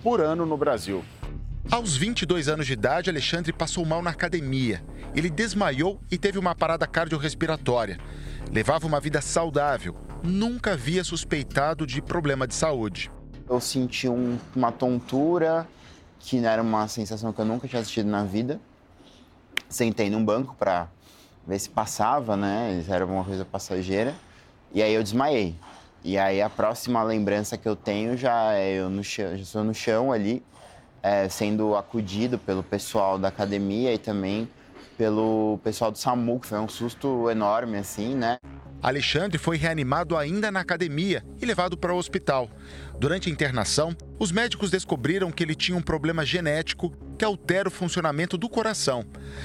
por 0.03 0.21
ano 0.21 0.45
no 0.45 0.57
Brasil. 0.57 1.05
Aos 1.71 1.97
22 1.97 2.49
anos 2.49 2.67
de 2.67 2.73
idade, 2.73 3.09
Alexandre 3.09 3.53
passou 3.53 3.87
mal 3.87 4.03
na 4.03 4.11
academia. 4.11 4.83
Ele 5.15 5.31
desmaiou 5.31 6.01
e 6.11 6.19
teve 6.19 6.37
uma 6.37 6.57
parada 6.57 6.85
cardiorrespiratória. 6.85 8.01
Levava 8.51 8.89
uma 8.89 8.99
vida 8.99 9.21
saudável, 9.21 9.95
nunca 10.25 10.73
havia 10.73 11.05
suspeitado 11.05 11.87
de 11.87 12.03
problema 12.03 12.45
de 12.45 12.57
saúde. 12.57 13.09
Eu 13.49 13.61
senti 13.61 14.09
um, 14.09 14.37
uma 14.57 14.73
tontura, 14.73 15.65
que 16.19 16.45
era 16.45 16.61
uma 16.61 16.89
sensação 16.89 17.33
que 17.33 17.41
eu 17.41 17.45
nunca 17.45 17.69
tinha 17.69 17.81
assistido 17.81 18.09
na 18.09 18.25
vida. 18.25 18.61
Sentei 19.69 20.11
num 20.11 20.25
banco 20.25 20.57
para 20.59 20.89
ver 21.47 21.61
se 21.61 21.71
passava, 21.71 22.37
né? 22.37 22.85
Era 22.89 23.07
uma 23.07 23.23
coisa 23.23 23.45
passageira. 23.45 24.13
E 24.75 24.83
aí 24.83 24.93
eu 24.93 25.05
desmaiei. 25.05 25.55
E 26.09 26.17
aí 26.17 26.41
a 26.41 26.49
próxima 26.49 27.03
lembrança 27.03 27.59
que 27.59 27.69
eu 27.69 27.77
tenho 27.77 28.17
já 28.17 28.55
é 28.55 28.73
eu 28.73 28.89
no 28.89 29.05
chão, 29.05 29.37
já 29.37 29.45
sou 29.45 29.63
no 29.63 29.75
chão 29.75 30.11
ali, 30.11 30.43
é, 31.03 31.29
sendo 31.29 31.77
acudido 31.77 32.39
pelo 32.39 32.63
pessoal 32.63 33.19
da 33.19 33.29
academia 33.29 33.93
e 33.93 33.99
também 33.99 34.49
pelo 34.97 35.61
pessoal 35.63 35.93
do 35.93 35.99
SAMU, 35.99 36.41
que 36.41 36.47
foi 36.47 36.59
um 36.61 36.67
susto 36.67 37.29
enorme, 37.29 37.77
assim, 37.77 38.15
né? 38.15 38.39
Alexandre 38.81 39.37
foi 39.37 39.59
reanimado 39.59 40.17
ainda 40.17 40.51
na 40.51 40.61
academia 40.61 41.23
e 41.43 41.45
levado 41.45 41.77
para 41.77 41.93
o 41.93 41.99
hospital. 41.99 42.49
Durante 42.99 43.29
a 43.29 43.33
internação, 43.33 43.95
os 44.19 44.33
médicos 44.33 44.71
descobriram 44.71 45.31
que 45.31 45.43
ele 45.43 45.55
tinha 45.55 45.77
um 45.77 45.83
problema 45.83 46.25
genético 46.25 46.91
que 47.19 47.25
altera 47.25 47.69
o 47.69 47.73
funcionamento 47.73 48.39
do 48.39 48.49
coração. 48.49 49.05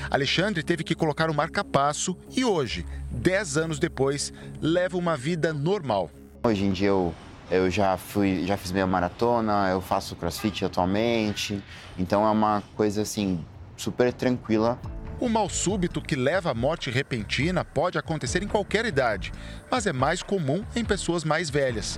Alexandre 0.10 0.64
teve 0.64 0.82
que 0.82 0.96
colocar 0.96 1.30
o 1.30 1.34
marca-passo 1.34 2.18
e 2.34 2.46
hoje, 2.46 2.86
10 3.12 3.58
anos 3.58 3.80
depois, 3.80 4.32
leva 4.62 4.98
uma 4.98 5.18
vida 5.18 5.52
normal. 5.52 6.10
Hoje 6.46 6.66
em 6.66 6.74
dia 6.74 6.90
eu, 6.90 7.16
eu 7.50 7.70
já, 7.70 7.96
fui, 7.96 8.46
já 8.46 8.58
fiz 8.58 8.70
meia 8.74 8.86
maratona, 8.86 9.70
eu 9.70 9.80
faço 9.80 10.14
crossfit 10.14 10.66
atualmente, 10.66 11.64
então 11.98 12.28
é 12.28 12.30
uma 12.30 12.62
coisa 12.76 13.04
assim 13.04 13.40
super 13.78 14.12
tranquila. 14.12 14.78
O 15.22 15.30
mal 15.30 15.48
súbito 15.48 16.02
que 16.02 16.18
leva 16.18 16.52
à 16.52 16.54
morte 16.54 16.92
repentina 16.92 17.64
pode 17.64 17.98
acontecer 17.98 18.44
em 18.44 18.48
qualquer 18.50 18.86
idade, 18.86 19.32
mas 19.72 19.88
é 19.88 19.94
mais 19.94 20.22
comum 20.22 20.66
em 20.76 20.84
pessoas 20.84 21.24
mais 21.24 21.50
velhas. 21.50 21.98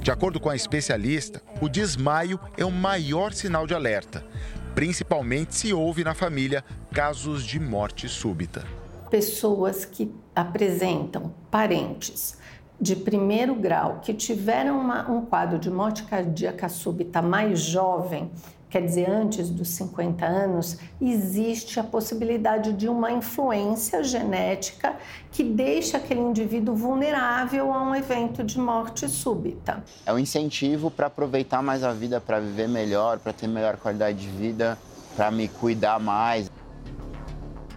De 0.00 0.10
acordo 0.10 0.40
com 0.40 0.50
a 0.50 0.56
especialista, 0.56 1.40
o 1.60 1.68
desmaio 1.68 2.40
é 2.58 2.64
o 2.64 2.72
maior 2.72 3.32
sinal 3.32 3.64
de 3.64 3.74
alerta, 3.74 4.26
principalmente 4.74 5.54
se 5.54 5.72
houve 5.72 6.02
na 6.02 6.14
família 6.14 6.64
casos 6.92 7.44
de 7.44 7.60
morte 7.60 8.08
súbita. 8.08 8.64
Pessoas 9.08 9.84
que 9.84 10.12
apresentam 10.34 11.32
parentes 11.48 12.42
de 12.80 12.96
primeiro 12.96 13.54
grau 13.54 14.00
que 14.02 14.12
tiveram 14.12 14.78
uma, 14.78 15.10
um 15.10 15.24
quadro 15.24 15.58
de 15.58 15.70
morte 15.70 16.04
cardíaca 16.04 16.68
súbita 16.68 17.22
mais 17.22 17.60
jovem, 17.60 18.30
quer 18.74 18.82
dizer, 18.82 19.08
antes 19.08 19.50
dos 19.50 19.68
50 19.68 20.26
anos, 20.26 20.78
existe 21.00 21.78
a 21.78 21.84
possibilidade 21.84 22.72
de 22.72 22.88
uma 22.88 23.12
influência 23.12 24.02
genética 24.02 24.96
que 25.30 25.44
deixa 25.44 25.96
aquele 25.96 26.18
indivíduo 26.18 26.74
vulnerável 26.74 27.72
a 27.72 27.80
um 27.82 27.94
evento 27.94 28.42
de 28.42 28.58
morte 28.58 29.08
súbita. 29.08 29.84
É 30.04 30.12
um 30.12 30.18
incentivo 30.18 30.90
para 30.90 31.06
aproveitar 31.06 31.62
mais 31.62 31.84
a 31.84 31.92
vida, 31.92 32.20
para 32.20 32.40
viver 32.40 32.68
melhor, 32.68 33.20
para 33.20 33.32
ter 33.32 33.46
melhor 33.46 33.76
qualidade 33.76 34.18
de 34.18 34.28
vida, 34.28 34.76
para 35.14 35.30
me 35.30 35.46
cuidar 35.46 36.00
mais. 36.00 36.50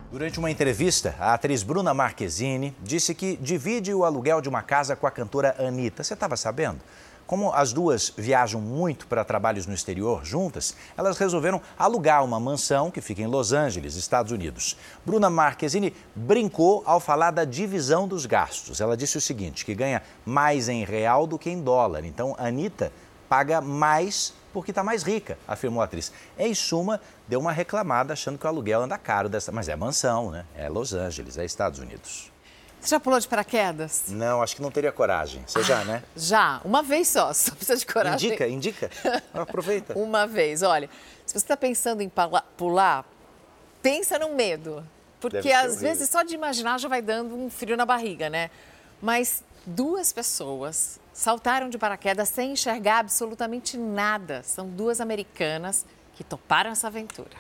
Durante 0.10 0.40
uma 0.40 0.50
entrevista, 0.50 1.14
a 1.20 1.34
atriz 1.34 1.64
Bruna 1.64 1.94
Marquezine 1.94 2.74
disse 2.82 3.14
que 3.14 3.36
divide 3.36 3.94
o 3.94 4.06
aluguel 4.06 4.40
de 4.40 4.48
uma 4.48 4.62
casa 4.62 4.96
com 4.96 5.06
a 5.06 5.12
cantora 5.12 5.54
Anitta. 5.60 6.02
Você 6.02 6.14
estava 6.14 6.38
sabendo? 6.38 6.80
Como 7.26 7.52
as 7.52 7.74
duas 7.74 8.14
viajam 8.18 8.62
muito 8.62 9.06
para 9.06 9.26
trabalhos 9.26 9.68
no 9.68 9.74
exterior 9.74 10.24
juntas, 10.24 10.74
elas 10.96 11.18
resolveram 11.18 11.62
alugar 11.78 12.24
uma 12.24 12.40
mansão 12.40 12.90
que 12.90 13.02
fica 13.02 13.22
em 13.22 13.28
Los 13.28 13.52
Angeles, 13.52 13.96
Estados 13.96 14.32
Unidos. 14.32 14.78
Bruna 15.06 15.30
Marquezine 15.30 15.94
brincou 16.16 16.84
ao 16.86 17.02
falar 17.02 17.32
da 17.32 17.44
divisão 17.44 18.08
dos 18.08 18.26
gastos. 18.26 18.80
Ela 18.80 18.96
disse 18.96 19.18
o 19.18 19.22
seguinte, 19.22 19.66
que 19.66 19.76
ganha 19.76 20.02
mais 20.26 20.70
em 20.70 20.86
real 20.86 21.28
do 21.28 21.38
que 21.38 21.50
em 21.50 21.62
dólar. 21.62 22.06
Então, 22.06 22.34
Anitta 22.40 22.94
paga 23.30 23.62
mais 23.62 24.34
porque 24.54 24.72
está 24.72 24.84
mais 24.84 25.04
rica, 25.04 25.38
afirmou 25.48 25.82
a 25.82 25.86
atriz. 25.86 26.12
Em 26.38 26.56
suma, 26.56 27.00
deu 27.28 27.40
uma 27.40 27.52
reclamada 27.52 28.14
achando 28.14 28.40
que 28.40 28.46
o 28.46 28.48
aluguel 28.50 28.82
anda 28.82 28.98
caro 28.98 29.30
dessa. 29.30 29.52
Mas 29.52 29.70
é 29.70 29.76
mansão, 29.76 30.32
né? 30.32 30.46
É 30.56 30.68
Los 30.68 30.94
Angeles, 30.94 31.38
é 31.38 31.46
Estados 31.46 31.80
Unidos. 31.80 32.32
Você 32.80 32.90
já 32.90 33.00
pulou 33.00 33.20
de 33.20 33.28
paraquedas? 33.28 34.06
Não, 34.08 34.42
acho 34.42 34.56
que 34.56 34.62
não 34.62 34.72
teria 34.72 34.92
coragem. 34.92 35.44
Você 35.46 35.62
já, 35.62 35.84
né? 35.84 36.04
Já, 36.16 36.62
uma 36.64 36.82
vez 36.82 37.08
só, 37.08 37.34
só 37.34 37.52
precisa 37.54 37.78
de 37.78 37.86
coragem. 37.86 38.30
Indica, 38.30 38.48
indica. 38.48 38.92
Aproveita. 39.34 39.94
uma 39.98 40.26
vez, 40.26 40.64
olha. 40.64 40.90
Se 41.26 41.34
você 41.34 41.38
está 41.38 41.58
pensando 41.58 42.02
em 42.02 42.12
pular, 42.56 43.06
pensa 43.82 44.18
no 44.18 44.34
medo. 44.34 44.84
Porque 45.20 45.52
às 45.52 45.74
horrível. 45.74 45.90
vezes 45.90 46.10
só 46.10 46.24
de 46.24 46.34
imaginar 46.34 46.80
já 46.80 46.88
vai 46.88 47.02
dando 47.02 47.36
um 47.36 47.50
frio 47.50 47.76
na 47.76 47.86
barriga, 47.86 48.30
né? 48.30 48.50
Mas 49.02 49.44
duas 49.68 50.14
pessoas 50.14 51.00
saltaram 51.12 51.70
de 51.70 51.78
paraquedas 51.78 52.30
sem 52.30 52.54
enxergar 52.54 53.00
absolutamente 53.00 53.78
nada. 53.78 54.42
São 54.44 54.68
duas 54.70 55.02
americanas 55.02 55.86
que 56.14 56.24
toparam 56.24 56.72
essa 56.72 56.88
aventura. 56.88 57.36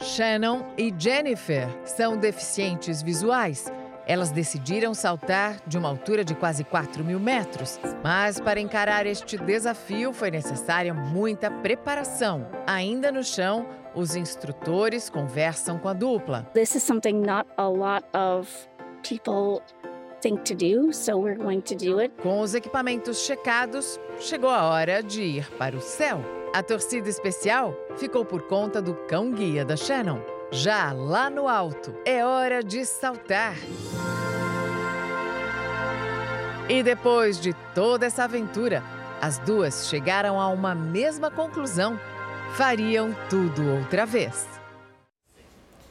Shannon 0.00 0.64
e 0.76 0.94
Jennifer 0.96 1.66
são 1.86 2.16
deficientes 2.16 3.00
visuais. 3.02 3.72
Elas 4.06 4.30
decidiram 4.30 4.94
saltar 4.94 5.60
de 5.66 5.76
uma 5.76 5.88
altura 5.88 6.24
de 6.24 6.34
quase 6.34 6.62
4 6.62 7.04
mil 7.04 7.18
metros. 7.18 7.80
Mas 8.02 8.38
para 8.38 8.60
encarar 8.60 9.06
este 9.06 9.36
desafio 9.36 10.12
foi 10.12 10.30
necessária 10.30 10.94
muita 10.94 11.50
preparação. 11.50 12.46
Ainda 12.66 13.10
no 13.10 13.24
chão, 13.24 13.66
os 13.94 14.14
instrutores 14.14 15.10
conversam 15.10 15.78
com 15.78 15.88
a 15.88 15.92
dupla. 15.92 16.48
This 16.54 16.74
is 16.74 16.82
something 16.82 17.14
not 17.14 17.48
a 17.56 17.68
lot 17.68 18.06
of 18.14 18.48
people 19.02 19.62
think 20.20 20.42
to 20.44 20.54
do, 20.54 20.92
so 20.92 21.16
we're 21.16 21.36
going 21.36 21.60
to 21.62 21.74
do 21.74 22.00
it. 22.00 22.14
Com 22.22 22.40
os 22.40 22.54
equipamentos 22.54 23.20
checados, 23.24 23.98
chegou 24.20 24.50
a 24.50 24.64
hora 24.64 25.02
de 25.02 25.22
ir 25.22 25.50
para 25.56 25.76
o 25.76 25.80
céu. 25.80 26.20
A 26.54 26.62
torcida 26.62 27.08
especial 27.08 27.74
ficou 27.96 28.24
por 28.24 28.42
conta 28.42 28.80
do 28.80 28.94
cão-guia 29.06 29.64
da 29.64 29.76
Shannon. 29.76 30.20
Já 30.50 30.92
lá 30.92 31.28
no 31.28 31.46
alto, 31.46 31.94
é 32.04 32.24
hora 32.24 32.62
de 32.62 32.84
saltar. 32.84 33.54
E 36.68 36.82
depois 36.82 37.40
de 37.40 37.54
toda 37.74 38.06
essa 38.06 38.24
aventura, 38.24 38.82
as 39.20 39.38
duas 39.38 39.88
chegaram 39.88 40.40
a 40.40 40.48
uma 40.48 40.74
mesma 40.74 41.30
conclusão: 41.30 41.98
fariam 42.54 43.14
tudo 43.28 43.62
outra 43.74 44.06
vez. 44.06 44.46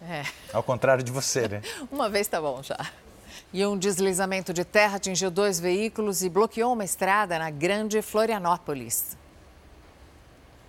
É. 0.01 0.23
Ao 0.53 0.63
contrário 0.63 1.03
de 1.03 1.11
você, 1.11 1.47
né? 1.47 1.61
uma 1.91 2.09
vez 2.09 2.27
tá 2.27 2.39
bom 2.39 2.61
já. 2.63 2.77
E 3.53 3.65
um 3.65 3.77
deslizamento 3.77 4.53
de 4.53 4.65
terra 4.65 4.97
atingiu 4.97 5.31
dois 5.31 5.59
veículos 5.59 6.21
e 6.21 6.29
bloqueou 6.29 6.73
uma 6.73 6.83
estrada 6.83 7.39
na 7.39 7.49
Grande 7.49 8.01
Florianópolis. 8.01 9.17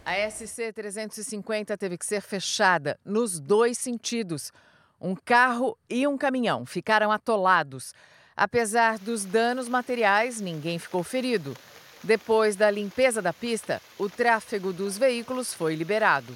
A 0.05 0.31
SC 0.31 0.73
350 0.73 1.77
teve 1.77 1.99
que 1.99 2.07
ser 2.07 2.23
fechada 2.23 2.99
nos 3.05 3.41
dois 3.41 3.77
sentidos. 3.77 4.53
Um 5.01 5.15
carro 5.15 5.77
e 5.91 6.07
um 6.07 6.17
caminhão 6.17 6.65
ficaram 6.65 7.11
atolados. 7.11 7.93
Apesar 8.37 8.99
dos 8.99 9.25
danos 9.25 9.69
materiais, 9.69 10.41
ninguém 10.41 10.79
ficou 10.79 11.03
ferido. 11.03 11.57
Depois 12.03 12.55
da 12.55 12.71
limpeza 12.71 13.21
da 13.21 13.33
pista, 13.33 13.83
o 13.99 14.09
tráfego 14.09 14.73
dos 14.73 14.97
veículos 14.97 15.53
foi 15.53 15.75
liberado. 15.75 16.35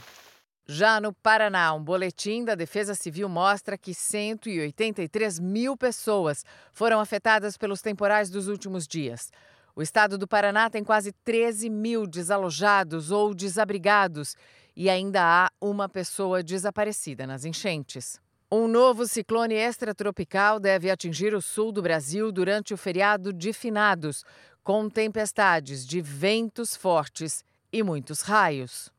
Já 0.67 1.01
no 1.01 1.13
Paraná, 1.13 1.75
um 1.75 1.83
boletim 1.83 2.45
da 2.45 2.55
Defesa 2.55 2.95
Civil 2.95 3.29
mostra 3.29 3.77
que 3.77 3.93
183 3.93 5.41
mil 5.41 5.77
pessoas 5.77 6.45
foram 6.73 7.01
afetadas 7.01 7.57
pelos 7.57 7.83
temporais 7.83 8.31
dos 8.31 8.47
últimos 8.47 8.87
dias. 8.87 9.33
O 9.75 9.83
estado 9.83 10.17
do 10.17 10.29
Paraná 10.29 10.71
tem 10.71 10.85
quase 10.85 11.13
13 11.25 11.69
mil 11.69 12.07
desalojados 12.07 13.11
ou 13.11 13.35
desabrigados 13.35 14.37
e 14.77 14.89
ainda 14.89 15.21
há 15.23 15.51
uma 15.61 15.89
pessoa 15.89 16.45
desaparecida 16.45 17.27
nas 17.27 17.45
enchentes. 17.45 18.21
Um 18.51 18.69
novo 18.69 19.07
ciclone 19.07 19.55
extratropical 19.55 20.61
deve 20.61 20.91
atingir 20.91 21.35
o 21.35 21.43
sul 21.43 21.73
do 21.73 21.83
Brasil 21.83 22.31
durante 22.31 22.73
o 22.73 22.77
feriado 22.77 23.33
de 23.33 23.53
finados, 23.53 24.25
com 24.63 24.89
tempestades 24.89 25.85
de 25.85 26.01
ventos 26.01 26.77
fortes 26.77 27.43
e 27.73 27.83
muitos 27.83 28.21
raios. 28.21 28.93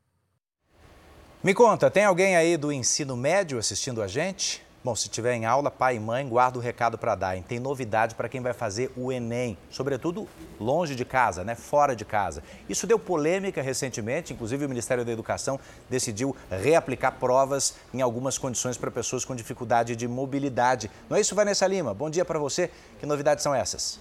Me 1.44 1.52
conta, 1.52 1.90
tem 1.90 2.06
alguém 2.06 2.36
aí 2.36 2.56
do 2.56 2.72
ensino 2.72 3.14
médio 3.14 3.58
assistindo 3.58 4.00
a 4.00 4.08
gente? 4.08 4.64
Bom, 4.82 4.96
se 4.96 5.10
tiver 5.10 5.34
em 5.34 5.44
aula, 5.44 5.70
pai 5.70 5.96
e 5.96 6.00
mãe, 6.00 6.26
guarda 6.26 6.58
o 6.58 6.60
recado 6.62 6.96
para 6.96 7.14
dar. 7.14 7.38
Tem 7.42 7.60
novidade 7.60 8.14
para 8.14 8.30
quem 8.30 8.40
vai 8.40 8.54
fazer 8.54 8.90
o 8.96 9.12
Enem, 9.12 9.58
sobretudo 9.70 10.26
longe 10.58 10.94
de 10.94 11.04
casa, 11.04 11.44
né? 11.44 11.54
fora 11.54 11.94
de 11.94 12.02
casa. 12.02 12.42
Isso 12.66 12.86
deu 12.86 12.98
polêmica 12.98 13.60
recentemente, 13.60 14.32
inclusive 14.32 14.64
o 14.64 14.68
Ministério 14.70 15.04
da 15.04 15.12
Educação 15.12 15.60
decidiu 15.90 16.34
reaplicar 16.50 17.12
provas 17.12 17.74
em 17.92 18.00
algumas 18.00 18.38
condições 18.38 18.78
para 18.78 18.90
pessoas 18.90 19.22
com 19.22 19.36
dificuldade 19.36 19.94
de 19.94 20.08
mobilidade. 20.08 20.90
Não 21.10 21.16
é 21.18 21.20
isso, 21.20 21.34
Vanessa 21.34 21.66
Lima? 21.66 21.92
Bom 21.92 22.08
dia 22.08 22.24
para 22.24 22.38
você. 22.38 22.70
Que 22.98 23.04
novidades 23.04 23.42
são 23.42 23.54
essas? 23.54 24.00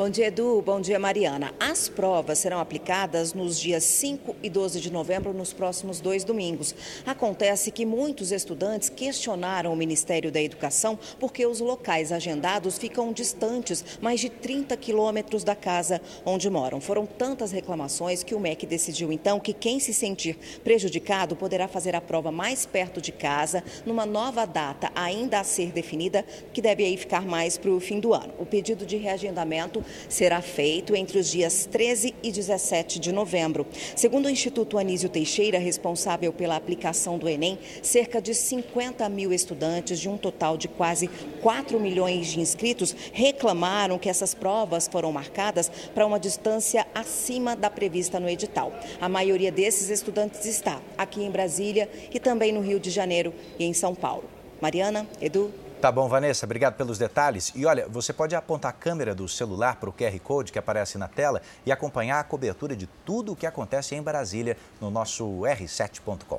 Bom 0.00 0.08
dia, 0.08 0.28
Edu. 0.28 0.62
Bom 0.62 0.80
dia, 0.80 0.98
Mariana. 0.98 1.52
As 1.60 1.86
provas 1.86 2.38
serão 2.38 2.58
aplicadas 2.58 3.34
nos 3.34 3.60
dias 3.60 3.84
5 3.84 4.34
e 4.42 4.48
12 4.48 4.80
de 4.80 4.90
novembro, 4.90 5.34
nos 5.34 5.52
próximos 5.52 6.00
dois 6.00 6.24
domingos. 6.24 6.74
Acontece 7.04 7.70
que 7.70 7.84
muitos 7.84 8.32
estudantes 8.32 8.88
questionaram 8.88 9.70
o 9.70 9.76
Ministério 9.76 10.32
da 10.32 10.40
Educação 10.40 10.98
porque 11.18 11.44
os 11.44 11.60
locais 11.60 12.12
agendados 12.12 12.78
ficam 12.78 13.12
distantes, 13.12 13.84
mais 14.00 14.20
de 14.20 14.30
30 14.30 14.74
quilômetros 14.78 15.44
da 15.44 15.54
casa 15.54 16.00
onde 16.24 16.48
moram. 16.48 16.80
Foram 16.80 17.04
tantas 17.04 17.52
reclamações 17.52 18.22
que 18.22 18.34
o 18.34 18.40
MEC 18.40 18.64
decidiu 18.64 19.12
então 19.12 19.38
que 19.38 19.52
quem 19.52 19.78
se 19.78 19.92
sentir 19.92 20.38
prejudicado 20.64 21.36
poderá 21.36 21.68
fazer 21.68 21.94
a 21.94 22.00
prova 22.00 22.32
mais 22.32 22.64
perto 22.64 23.02
de 23.02 23.12
casa, 23.12 23.62
numa 23.84 24.06
nova 24.06 24.46
data 24.46 24.90
ainda 24.94 25.40
a 25.40 25.44
ser 25.44 25.72
definida, 25.72 26.24
que 26.54 26.62
deve 26.62 26.86
aí 26.86 26.96
ficar 26.96 27.26
mais 27.26 27.58
para 27.58 27.70
o 27.70 27.78
fim 27.78 28.00
do 28.00 28.14
ano. 28.14 28.32
O 28.38 28.46
pedido 28.46 28.86
de 28.86 28.96
reagendamento 28.96 29.84
será 30.08 30.40
feito 30.42 30.94
entre 30.94 31.18
os 31.18 31.30
dias 31.30 31.66
13 31.70 32.14
e 32.22 32.30
17 32.30 32.98
de 32.98 33.12
novembro. 33.12 33.66
Segundo 33.96 34.26
o 34.26 34.30
Instituto 34.30 34.78
Anísio 34.78 35.08
Teixeira, 35.08 35.58
responsável 35.58 36.32
pela 36.32 36.56
aplicação 36.56 37.18
do 37.18 37.28
Enem, 37.28 37.58
cerca 37.82 38.20
de 38.20 38.34
50 38.34 39.08
mil 39.08 39.32
estudantes, 39.32 39.98
de 39.98 40.08
um 40.08 40.16
total 40.16 40.56
de 40.56 40.68
quase 40.68 41.08
4 41.40 41.78
milhões 41.78 42.28
de 42.28 42.40
inscritos, 42.40 42.94
reclamaram 43.12 43.98
que 43.98 44.08
essas 44.08 44.34
provas 44.34 44.88
foram 44.88 45.12
marcadas 45.12 45.70
para 45.94 46.06
uma 46.06 46.20
distância 46.20 46.86
acima 46.94 47.56
da 47.56 47.70
prevista 47.70 48.20
no 48.20 48.28
edital. 48.28 48.72
A 49.00 49.08
maioria 49.08 49.52
desses 49.52 49.90
estudantes 49.90 50.44
está 50.44 50.80
aqui 50.96 51.22
em 51.22 51.30
Brasília 51.30 51.88
e 52.12 52.18
também 52.18 52.52
no 52.52 52.60
Rio 52.60 52.80
de 52.80 52.90
Janeiro 52.90 53.32
e 53.58 53.64
em 53.64 53.72
São 53.72 53.94
Paulo. 53.94 54.24
Mariana, 54.60 55.06
Edu. 55.20 55.69
Tá 55.80 55.90
bom, 55.90 56.06
Vanessa, 56.08 56.44
obrigado 56.44 56.74
pelos 56.74 56.98
detalhes. 56.98 57.52
E 57.54 57.64
olha, 57.64 57.88
você 57.88 58.12
pode 58.12 58.36
apontar 58.36 58.70
a 58.70 58.74
câmera 58.74 59.14
do 59.14 59.26
celular 59.26 59.76
para 59.76 59.88
o 59.88 59.92
QR 59.92 60.20
Code 60.20 60.52
que 60.52 60.58
aparece 60.58 60.98
na 60.98 61.08
tela 61.08 61.40
e 61.64 61.72
acompanhar 61.72 62.20
a 62.20 62.24
cobertura 62.24 62.76
de 62.76 62.86
tudo 62.86 63.32
o 63.32 63.36
que 63.36 63.46
acontece 63.46 63.94
em 63.94 64.02
Brasília 64.02 64.58
no 64.78 64.90
nosso 64.90 65.24
r7.com. 65.40 66.38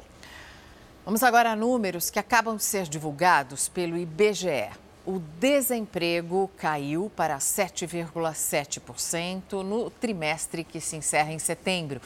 Vamos 1.03 1.23
agora 1.23 1.53
a 1.53 1.55
números 1.55 2.11
que 2.11 2.19
acabam 2.19 2.55
de 2.55 2.63
ser 2.63 2.83
divulgados 2.83 3.67
pelo 3.67 3.97
IBGE. 3.97 4.69
O 5.03 5.17
desemprego 5.39 6.47
caiu 6.55 7.11
para 7.15 7.39
7,7% 7.39 9.63
no 9.63 9.89
trimestre 9.89 10.63
que 10.63 10.79
se 10.79 10.95
encerra 10.95 11.33
em 11.33 11.39
setembro. 11.39 11.99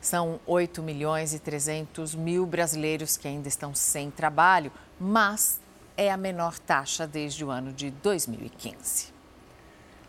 São 0.00 0.40
8 0.46 0.82
milhões 0.82 1.34
e 1.34 1.38
300 1.38 2.14
mil 2.14 2.46
brasileiros 2.46 3.18
que 3.18 3.28
ainda 3.28 3.48
estão 3.48 3.74
sem 3.74 4.10
trabalho, 4.10 4.72
mas 4.98 5.60
é 5.98 6.12
a 6.12 6.16
menor 6.16 6.60
taxa 6.60 7.08
desde 7.08 7.44
o 7.44 7.50
ano 7.50 7.72
de 7.72 7.90
2015. 7.90 9.08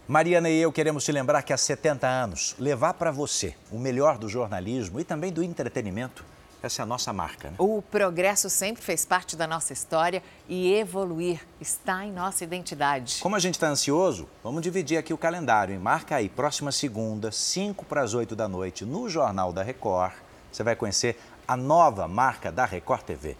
Mariana 0.07 0.47
e 0.47 0.61
eu 0.61 0.71
queremos 0.71 1.03
te 1.03 1.11
lembrar 1.11 1.41
que 1.41 1.51
há 1.51 1.57
70 1.57 2.07
anos, 2.07 2.55
levar 2.59 2.93
para 2.93 3.11
você 3.11 3.55
o 3.71 3.79
melhor 3.79 4.19
do 4.19 4.29
jornalismo 4.29 4.99
e 4.99 5.03
também 5.03 5.33
do 5.33 5.43
entretenimento, 5.43 6.23
essa 6.61 6.81
é 6.81 6.83
a 6.83 6.85
nossa 6.85 7.11
marca. 7.11 7.49
Né? 7.49 7.55
O 7.57 7.81
progresso 7.81 8.49
sempre 8.51 8.83
fez 8.83 9.03
parte 9.03 9.35
da 9.35 9.47
nossa 9.47 9.73
história 9.73 10.21
e 10.47 10.73
evoluir 10.75 11.41
está 11.59 12.05
em 12.05 12.11
nossa 12.11 12.43
identidade. 12.43 13.19
Como 13.19 13.35
a 13.35 13.39
gente 13.39 13.55
está 13.55 13.67
ansioso, 13.67 14.29
vamos 14.43 14.61
dividir 14.61 14.97
aqui 14.97 15.13
o 15.13 15.17
calendário. 15.17 15.73
Hein? 15.73 15.79
Marca 15.79 16.17
aí, 16.17 16.29
próxima 16.29 16.71
segunda, 16.71 17.31
5 17.31 17.83
para 17.85 18.01
as 18.01 18.13
8 18.13 18.35
da 18.35 18.47
noite, 18.47 18.85
no 18.85 19.09
Jornal 19.09 19.51
da 19.51 19.63
Record, 19.63 20.13
você 20.51 20.63
vai 20.63 20.75
conhecer 20.75 21.19
a 21.47 21.57
nova 21.57 22.07
marca 22.07 22.51
da 22.51 22.65
Record 22.65 23.01
TV. 23.01 23.35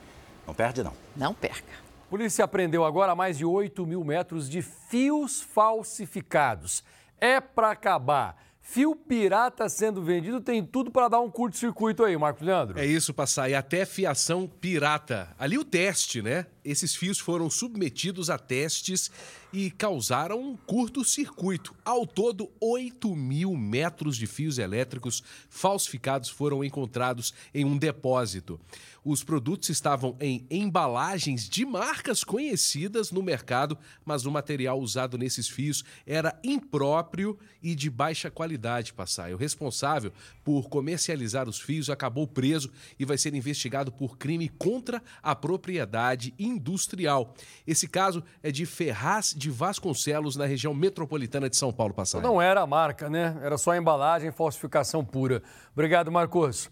Não 0.48 0.56
perde, 0.56 0.82
não. 0.82 0.94
Não 1.16 1.34
perca. 1.34 1.89
Polícia 2.10 2.44
apreendeu 2.44 2.84
agora 2.84 3.14
mais 3.16 3.38
de 3.38 3.46
8 3.46 3.86
mil 3.86 4.04
metros 4.04 4.50
de 4.50 4.64
fios 4.64 5.42
falsificados. 5.42 6.84
é 7.22 7.40
para 7.40 7.72
acabar. 7.72 8.36
Fio 8.62 8.96
pirata 8.96 9.68
sendo 9.68 10.02
vendido 10.02 10.40
tem 10.40 10.64
tudo 10.64 10.90
para 10.92 11.08
dar 11.08 11.20
um 11.20 11.30
curto-circuito 11.30 12.04
aí, 12.04 12.16
Marcos 12.16 12.46
Leandro. 12.46 12.80
É 12.80 12.86
isso, 12.86 13.14
passar. 13.14 13.50
E 13.50 13.56
até 13.56 13.84
fiação 13.86 14.48
pirata. 14.48 15.36
Ali 15.40 15.58
o 15.58 15.66
teste, 15.66 16.22
né? 16.22 16.46
Esses 16.64 16.96
fios 16.96 17.20
foram 17.20 17.50
submetidos 17.50 18.30
a 18.30 18.38
testes 18.38 19.12
e 19.52 19.72
causaram 19.72 20.40
um 20.40 20.56
curto-circuito. 20.56 21.76
Ao 21.84 22.06
todo, 22.06 22.52
8 22.60 23.16
mil 23.16 23.56
metros 23.56 24.16
de 24.16 24.28
fios 24.28 24.58
elétricos 24.58 25.24
falsificados 25.50 26.30
foram 26.30 26.64
encontrados 26.64 27.34
em 27.54 27.66
um 27.66 27.78
depósito. 27.78 28.60
Os 29.04 29.24
produtos 29.24 29.70
estavam 29.70 30.16
em 30.20 30.46
embalagens 30.52 31.48
de 31.48 31.66
marcas 31.66 32.24
conhecidas 32.24 33.12
no 33.12 33.24
mercado, 33.24 33.78
mas 34.06 34.26
o 34.26 34.32
material 34.32 34.80
usado 34.80 35.18
nesses 35.18 35.48
fios 35.48 35.84
era 36.06 36.38
impróprio 36.44 37.38
e 37.64 37.74
de 37.74 37.90
baixa 37.90 38.30
qualidade, 38.30 38.94
Passai. 38.94 39.34
O 39.34 39.38
responsável 39.38 40.12
por 40.44 40.70
comercializar 40.70 41.48
os 41.48 41.60
fios 41.60 41.90
acabou 41.90 42.28
preso 42.28 42.72
e 43.00 43.06
vai 43.06 43.18
ser 43.18 43.34
investigado 43.34 43.92
por 43.92 44.18
crime 44.18 44.50
contra 44.50 45.02
a 45.24 45.34
propriedade 45.34 46.34
industrial. 46.38 47.34
Esse 47.66 47.88
caso 47.88 48.24
é 48.44 48.52
de 48.52 48.66
Ferraz 48.66 49.34
de 49.40 49.50
Vasconcelos, 49.50 50.36
na 50.36 50.46
região 50.46 50.74
metropolitana 50.74 51.50
de 51.50 51.56
São 51.56 51.72
Paulo, 51.72 51.94
Passai. 51.94 52.22
Não 52.22 52.42
era 52.42 52.62
a 52.62 52.68
marca, 52.68 53.10
né? 53.10 53.38
Era 53.42 53.58
só 53.58 53.72
a 53.72 53.78
embalagem, 53.78 54.30
falsificação 54.32 55.04
pura. 55.04 55.42
Obrigado, 55.74 56.12
Marcos. 56.12 56.70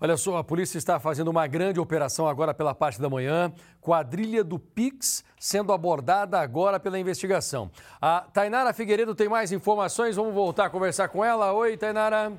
Olha 0.00 0.16
só, 0.16 0.36
a 0.36 0.44
polícia 0.44 0.78
está 0.78 1.00
fazendo 1.00 1.28
uma 1.28 1.46
grande 1.46 1.80
operação 1.80 2.28
agora 2.28 2.52
pela 2.54 2.74
parte 2.74 3.00
da 3.00 3.08
manhã, 3.08 3.52
quadrilha 3.80 4.44
do 4.44 4.58
Pix 4.58 5.24
sendo 5.38 5.72
abordada 5.72 6.38
agora 6.38 6.78
pela 6.78 6.98
investigação. 6.98 7.70
A 8.00 8.20
Tainara 8.20 8.72
Figueiredo 8.72 9.14
tem 9.14 9.28
mais 9.28 9.50
informações, 9.52 10.16
vamos 10.16 10.34
voltar 10.34 10.66
a 10.66 10.70
conversar 10.70 11.08
com 11.08 11.24
ela. 11.24 11.52
Oi, 11.52 11.76
Tainara. 11.76 12.32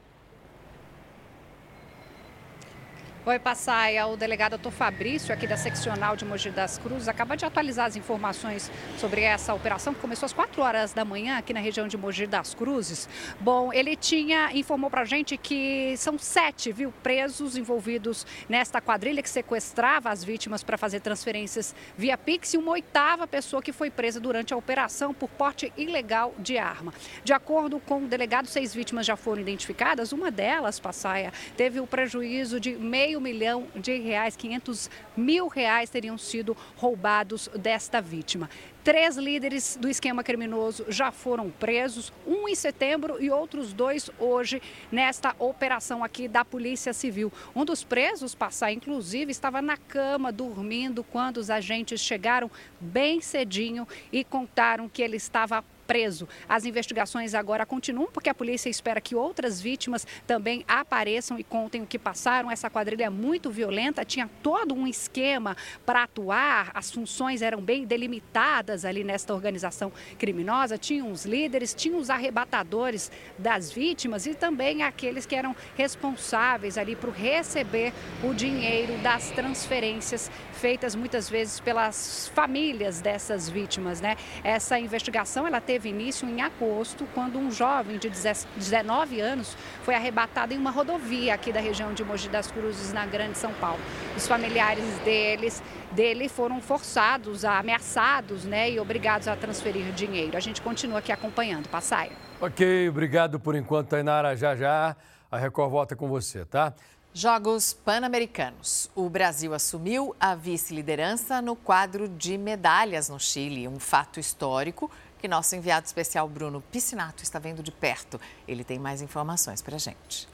Oi, 3.27 3.39
Passaia. 3.39 4.05
O 4.05 4.15
delegado 4.15 4.55
Dr. 4.55 4.69
Fabrício, 4.69 5.33
aqui 5.33 5.47
da 5.47 5.57
seccional 5.57 6.15
de 6.15 6.23
Mogi 6.23 6.51
das 6.51 6.77
Cruzes, 6.77 7.07
acaba 7.07 7.35
de 7.35 7.43
atualizar 7.43 7.87
as 7.87 7.95
informações 7.95 8.71
sobre 8.99 9.21
essa 9.21 9.51
operação 9.51 9.95
que 9.95 9.99
começou 9.99 10.27
às 10.27 10.33
4 10.33 10.61
horas 10.61 10.93
da 10.93 11.03
manhã 11.03 11.39
aqui 11.39 11.51
na 11.51 11.59
região 11.59 11.87
de 11.87 11.97
Mogi 11.97 12.27
das 12.27 12.53
Cruzes. 12.53 13.09
Bom, 13.39 13.73
ele 13.73 13.95
tinha, 13.95 14.51
informou 14.53 14.91
pra 14.91 15.05
gente 15.05 15.37
que 15.37 15.97
são 15.97 16.19
sete, 16.19 16.71
viu, 16.71 16.93
presos 17.01 17.57
envolvidos 17.57 18.27
nesta 18.47 18.79
quadrilha 18.79 19.23
que 19.23 19.29
sequestrava 19.29 20.11
as 20.11 20.23
vítimas 20.23 20.61
para 20.61 20.77
fazer 20.77 20.99
transferências 20.99 21.73
via 21.97 22.15
Pix 22.19 22.53
e 22.53 22.57
uma 22.57 22.73
oitava 22.73 23.25
pessoa 23.25 23.59
que 23.59 23.71
foi 23.71 23.89
presa 23.89 24.19
durante 24.19 24.53
a 24.53 24.57
operação 24.57 25.15
por 25.15 25.29
porte 25.31 25.73
ilegal 25.75 26.31
de 26.37 26.59
arma. 26.59 26.93
De 27.23 27.33
acordo 27.33 27.79
com 27.79 28.03
o 28.03 28.07
delegado, 28.07 28.45
seis 28.45 28.71
vítimas 28.71 29.03
já 29.03 29.15
foram 29.15 29.41
identificadas. 29.41 30.11
Uma 30.11 30.29
delas, 30.29 30.79
Passaia, 30.79 31.33
teve 31.57 31.79
o 31.79 31.87
prejuízo 31.87 32.59
de 32.59 32.75
meio 32.75 33.14
meio 33.19 33.35
milhão 33.35 33.67
de 33.75 33.97
reais, 33.97 34.35
500 34.35 34.89
mil 35.15 35.47
reais 35.47 35.89
teriam 35.89 36.17
sido 36.17 36.55
roubados 36.75 37.49
desta 37.55 38.01
vítima. 38.01 38.49
Três 38.83 39.17
líderes 39.17 39.77
do 39.81 39.89
esquema 39.89 40.23
criminoso 40.23 40.85
já 40.89 41.11
foram 41.11 41.49
presos, 41.49 42.13
um 42.25 42.47
em 42.47 42.53
setembro 42.53 43.21
e 43.21 43.31
outros 43.31 43.73
dois 43.73 44.11
hoje, 44.19 44.61
nesta 44.91 45.35
operação 45.39 46.03
aqui 46.03 46.27
da 46.27 46.45
Polícia 46.45 46.93
Civil. 46.93 47.33
Um 47.55 47.65
dos 47.65 47.83
presos, 47.83 48.35
passar, 48.35 48.71
inclusive, 48.71 49.31
estava 49.31 49.61
na 49.61 49.75
cama 49.75 50.31
dormindo 50.31 51.03
quando 51.03 51.37
os 51.37 51.49
agentes 51.49 51.99
chegaram 51.99 52.49
bem 52.79 53.21
cedinho 53.21 53.87
e 54.11 54.23
contaram 54.23 54.87
que 54.87 55.01
ele 55.01 55.17
estava 55.17 55.63
preso. 55.85 56.27
As 56.47 56.65
investigações 56.65 57.33
agora 57.33 57.65
continuam 57.65 58.09
porque 58.11 58.29
a 58.29 58.33
polícia 58.33 58.69
espera 58.69 59.01
que 59.01 59.15
outras 59.15 59.61
vítimas 59.61 60.05
também 60.27 60.63
apareçam 60.67 61.39
e 61.39 61.43
contem 61.43 61.81
o 61.81 61.87
que 61.87 61.99
passaram. 61.99 62.51
Essa 62.51 62.69
quadrilha 62.69 63.05
é 63.05 63.09
muito 63.09 63.49
violenta, 63.49 64.05
tinha 64.05 64.29
todo 64.41 64.73
um 64.73 64.87
esquema 64.87 65.55
para 65.85 66.03
atuar, 66.03 66.71
as 66.73 66.91
funções 66.91 67.41
eram 67.41 67.61
bem 67.61 67.85
delimitadas 67.85 68.85
ali 68.85 69.03
nesta 69.03 69.33
organização 69.33 69.91
criminosa. 70.17 70.77
Tinha 70.77 71.05
os 71.05 71.25
líderes, 71.25 71.73
tinha 71.73 71.97
os 71.97 72.09
arrebatadores 72.09 73.11
das 73.37 73.71
vítimas 73.71 74.25
e 74.25 74.33
também 74.33 74.83
aqueles 74.83 75.25
que 75.25 75.35
eram 75.35 75.55
responsáveis 75.75 76.77
ali 76.77 76.95
por 76.95 77.11
receber 77.11 77.93
o 78.23 78.33
dinheiro 78.33 78.97
das 78.99 79.31
transferências 79.31 80.29
feitas 80.55 80.95
muitas 80.95 81.29
vezes 81.29 81.59
pelas 81.59 82.31
famílias 82.33 83.01
dessas 83.01 83.49
vítimas, 83.49 84.01
né? 84.01 84.15
Essa 84.43 84.79
investigação 84.79 85.45
ela 85.45 85.61
teve 85.61 85.89
início 85.89 86.27
em 86.27 86.41
agosto, 86.41 87.07
quando 87.13 87.37
um 87.37 87.51
jovem 87.51 87.97
de 87.97 88.09
19 88.09 89.19
anos 89.19 89.55
foi 89.83 89.93
arrebatado 89.93 90.53
em 90.53 90.57
uma 90.57 90.71
rodovia 90.71 91.33
aqui 91.33 91.51
da 91.51 91.59
região 91.59 91.93
de 91.93 92.03
Mogi 92.03 92.29
das 92.29 92.49
Cruzes, 92.49 92.91
na 92.93 93.05
Grande 93.05 93.37
São 93.37 93.53
Paulo. 93.53 93.79
Os 94.15 94.27
familiares 94.27 94.85
deles 94.99 95.61
dele 95.91 96.27
foram 96.27 96.61
forçados, 96.61 97.45
ameaçados, 97.45 98.43
né, 98.43 98.69
e 98.69 98.79
obrigados 98.79 99.27
a 99.27 99.35
transferir 99.35 99.91
dinheiro. 99.93 100.35
A 100.35 100.41
gente 100.41 100.61
continua 100.61 100.99
aqui 100.99 101.11
acompanhando. 101.11 101.69
Passaia. 101.69 102.11
Ok, 102.41 102.89
obrigado 102.89 103.39
por 103.39 103.55
enquanto, 103.55 103.89
Tainara. 103.89 104.35
Já 104.35 104.55
já 104.55 104.95
a 105.31 105.37
Record 105.37 105.71
volta 105.71 105.95
com 105.95 106.07
você, 106.07 106.45
tá? 106.45 106.73
Jogos 107.17 107.71
Pan-Americanos. 107.73 108.91
O 108.93 109.09
Brasil 109.09 109.53
assumiu 109.53 110.13
a 110.19 110.35
vice-liderança 110.35 111.41
no 111.41 111.55
quadro 111.55 112.09
de 112.09 112.37
medalhas 112.37 113.07
no 113.07 113.17
Chile, 113.17 113.69
um 113.69 113.79
fato 113.79 114.19
histórico 114.19 114.91
que 115.17 115.25
nosso 115.25 115.55
enviado 115.55 115.85
especial 115.85 116.27
Bruno 116.27 116.59
Piscinato 116.59 117.23
está 117.23 117.39
vendo 117.39 117.63
de 117.63 117.71
perto. 117.71 118.19
Ele 118.45 118.65
tem 118.65 118.77
mais 118.77 119.01
informações 119.01 119.61
para 119.61 119.77
a 119.77 119.79
gente. 119.79 120.27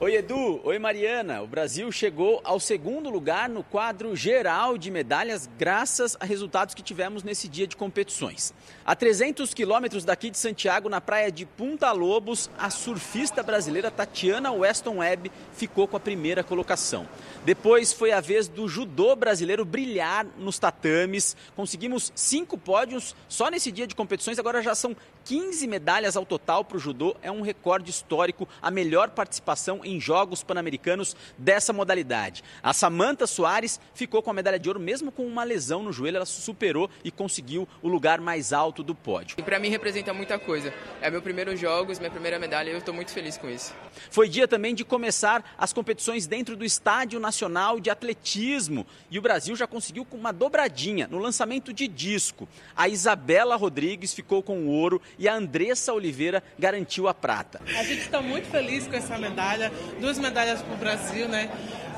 Oi, 0.00 0.16
Edu. 0.16 0.60
Oi, 0.64 0.76
Mariana. 0.76 1.40
O 1.40 1.46
Brasil 1.46 1.90
chegou 1.92 2.40
ao 2.42 2.58
segundo 2.58 3.08
lugar 3.08 3.48
no 3.48 3.62
quadro 3.62 4.16
geral 4.16 4.76
de 4.76 4.90
medalhas, 4.90 5.48
graças 5.56 6.16
a 6.18 6.24
resultados 6.24 6.74
que 6.74 6.82
tivemos 6.82 7.22
nesse 7.22 7.46
dia 7.46 7.64
de 7.64 7.76
competições. 7.76 8.52
A 8.84 8.96
300 8.96 9.54
quilômetros 9.54 10.04
daqui 10.04 10.30
de 10.30 10.36
Santiago, 10.36 10.88
na 10.88 11.00
praia 11.00 11.30
de 11.30 11.46
Punta 11.46 11.92
Lobos, 11.92 12.50
a 12.58 12.70
surfista 12.70 13.40
brasileira 13.40 13.88
Tatiana 13.88 14.50
Weston 14.50 14.96
Webb 14.96 15.30
ficou 15.52 15.86
com 15.86 15.96
a 15.96 16.00
primeira 16.00 16.42
colocação. 16.42 17.08
Depois 17.44 17.92
foi 17.92 18.10
a 18.10 18.20
vez 18.20 18.48
do 18.48 18.66
judô 18.66 19.14
brasileiro 19.14 19.64
brilhar 19.64 20.26
nos 20.36 20.58
tatames. 20.58 21.36
Conseguimos 21.54 22.10
cinco 22.16 22.58
pódios 22.58 23.14
só 23.28 23.48
nesse 23.48 23.70
dia 23.70 23.86
de 23.86 23.94
competições, 23.94 24.40
agora 24.40 24.60
já 24.60 24.74
são 24.74 24.96
15 25.24 25.66
medalhas 25.68 26.16
ao 26.16 26.26
total 26.26 26.64
para 26.64 26.76
o 26.76 26.80
judô. 26.80 27.14
É 27.22 27.30
um 27.30 27.42
recorde 27.42 27.90
histórico, 27.90 28.48
a 28.60 28.72
melhor 28.72 29.10
participação 29.10 29.83
em 29.84 30.00
Jogos 30.00 30.42
Pan-Americanos 30.42 31.16
dessa 31.36 31.72
modalidade. 31.72 32.42
A 32.62 32.72
Samanta 32.72 33.26
Soares 33.26 33.80
ficou 33.94 34.22
com 34.22 34.30
a 34.30 34.34
medalha 34.34 34.58
de 34.58 34.68
ouro, 34.68 34.80
mesmo 34.80 35.12
com 35.12 35.26
uma 35.26 35.44
lesão 35.44 35.82
no 35.82 35.92
joelho, 35.92 36.16
ela 36.16 36.26
superou 36.26 36.90
e 37.02 37.10
conseguiu 37.10 37.68
o 37.82 37.88
lugar 37.88 38.20
mais 38.20 38.52
alto 38.52 38.82
do 38.82 38.94
pódio. 38.94 39.36
Para 39.44 39.58
mim 39.58 39.68
representa 39.68 40.12
muita 40.12 40.38
coisa. 40.38 40.72
É 41.00 41.10
meu 41.10 41.22
primeiro 41.22 41.56
Jogos, 41.56 41.98
minha 41.98 42.10
primeira 42.10 42.38
medalha 42.38 42.70
e 42.70 42.72
eu 42.72 42.78
estou 42.78 42.94
muito 42.94 43.12
feliz 43.12 43.36
com 43.36 43.48
isso. 43.48 43.74
Foi 44.10 44.28
dia 44.28 44.48
também 44.48 44.74
de 44.74 44.84
começar 44.84 45.54
as 45.56 45.72
competições 45.72 46.26
dentro 46.26 46.56
do 46.56 46.64
Estádio 46.64 47.20
Nacional 47.20 47.78
de 47.78 47.90
Atletismo 47.90 48.86
e 49.10 49.18
o 49.18 49.22
Brasil 49.22 49.54
já 49.54 49.66
conseguiu 49.66 50.04
com 50.04 50.16
uma 50.16 50.32
dobradinha 50.32 51.08
no 51.08 51.18
lançamento 51.18 51.72
de 51.72 51.86
disco. 51.86 52.48
A 52.76 52.88
Isabela 52.88 53.56
Rodrigues 53.56 54.12
ficou 54.14 54.42
com 54.42 54.58
o 54.60 54.68
ouro 54.68 55.00
e 55.18 55.28
a 55.28 55.34
Andressa 55.34 55.92
Oliveira 55.92 56.42
garantiu 56.58 57.08
a 57.08 57.14
prata. 57.14 57.60
A 57.66 57.84
gente 57.84 58.02
está 58.02 58.20
muito 58.20 58.48
feliz 58.48 58.86
com 58.86 58.94
essa 58.94 59.18
medalha 59.18 59.72
duas 60.00 60.18
medalhas 60.18 60.62
para 60.62 60.74
o 60.74 60.76
Brasil, 60.76 61.28
né? 61.28 61.50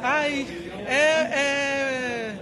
Ai, 0.03 0.47
é, 0.87 0.95
é 0.95 2.35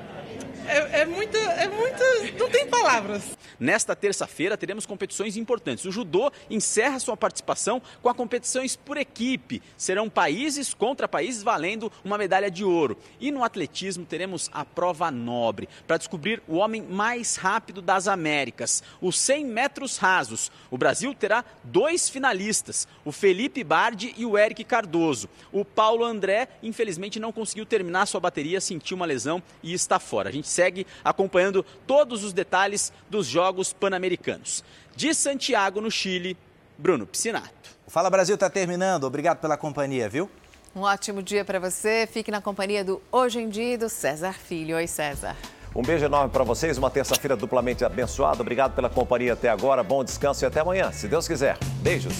é, 0.66 1.00
é 1.00 1.04
muita, 1.04 1.38
é 1.38 1.68
muita, 1.68 2.04
não 2.38 2.48
tem 2.48 2.66
palavras. 2.66 3.33
Nesta 3.58 3.94
terça-feira 3.94 4.56
teremos 4.56 4.86
competições 4.86 5.36
importantes. 5.36 5.84
O 5.84 5.92
judô 5.92 6.30
encerra 6.50 6.98
sua 6.98 7.16
participação 7.16 7.80
com 8.02 8.08
a 8.08 8.14
competições 8.14 8.76
por 8.76 8.96
equipe. 8.96 9.62
Serão 9.76 10.10
países 10.10 10.74
contra 10.74 11.08
países 11.08 11.42
valendo 11.42 11.90
uma 12.04 12.18
medalha 12.18 12.50
de 12.50 12.64
ouro. 12.64 12.98
E 13.20 13.30
no 13.30 13.44
atletismo 13.44 14.04
teremos 14.04 14.50
a 14.52 14.64
prova 14.64 15.10
nobre 15.10 15.68
para 15.86 15.96
descobrir 15.96 16.42
o 16.48 16.56
homem 16.56 16.82
mais 16.82 17.36
rápido 17.36 17.80
das 17.80 18.08
Américas, 18.08 18.82
os 19.00 19.18
100 19.18 19.44
metros 19.44 19.96
rasos. 19.96 20.50
O 20.70 20.78
Brasil 20.78 21.14
terá 21.14 21.44
dois 21.62 22.08
finalistas, 22.08 22.88
o 23.04 23.12
Felipe 23.12 23.62
Bardi 23.62 24.14
e 24.16 24.26
o 24.26 24.36
Eric 24.36 24.64
Cardoso. 24.64 25.28
O 25.52 25.64
Paulo 25.64 26.04
André, 26.04 26.48
infelizmente, 26.62 27.20
não 27.20 27.32
conseguiu 27.32 27.66
terminar 27.66 28.06
sua 28.06 28.20
bateria, 28.20 28.60
sentiu 28.60 28.96
uma 28.96 29.06
lesão 29.06 29.42
e 29.62 29.72
está 29.72 29.98
fora. 29.98 30.28
A 30.28 30.32
gente 30.32 30.48
segue 30.48 30.86
acompanhando 31.04 31.64
todos 31.86 32.24
os 32.24 32.32
detalhes 32.32 32.92
dos 33.08 33.26
Jogos 33.26 33.43
Pan-Americanos. 33.72 34.64
De 34.96 35.14
Santiago, 35.14 35.80
no 35.80 35.90
Chile, 35.90 36.36
Bruno 36.78 37.06
Piscinato. 37.06 37.70
O 37.86 37.90
Fala 37.90 38.08
Brasil 38.08 38.34
está 38.34 38.48
terminando. 38.48 39.04
Obrigado 39.04 39.38
pela 39.38 39.56
companhia, 39.56 40.08
viu? 40.08 40.30
Um 40.74 40.80
ótimo 40.80 41.22
dia 41.22 41.44
para 41.44 41.58
você. 41.58 42.08
Fique 42.10 42.30
na 42.30 42.40
companhia 42.40 42.84
do 42.84 43.00
Hoje 43.12 43.40
em 43.40 43.48
Dia 43.48 43.78
do 43.78 43.88
César 43.88 44.32
Filho. 44.32 44.76
Oi, 44.76 44.86
César. 44.86 45.36
Um 45.74 45.82
beijo 45.82 46.04
enorme 46.04 46.30
para 46.30 46.44
vocês, 46.44 46.78
uma 46.78 46.88
terça-feira 46.88 47.36
duplamente 47.36 47.84
abençoada. 47.84 48.40
Obrigado 48.40 48.74
pela 48.74 48.88
companhia 48.88 49.32
até 49.32 49.48
agora, 49.48 49.82
bom 49.82 50.04
descanso 50.04 50.44
e 50.44 50.46
até 50.46 50.60
amanhã, 50.60 50.92
se 50.92 51.08
Deus 51.08 51.26
quiser. 51.26 51.58
Beijos. 51.82 52.14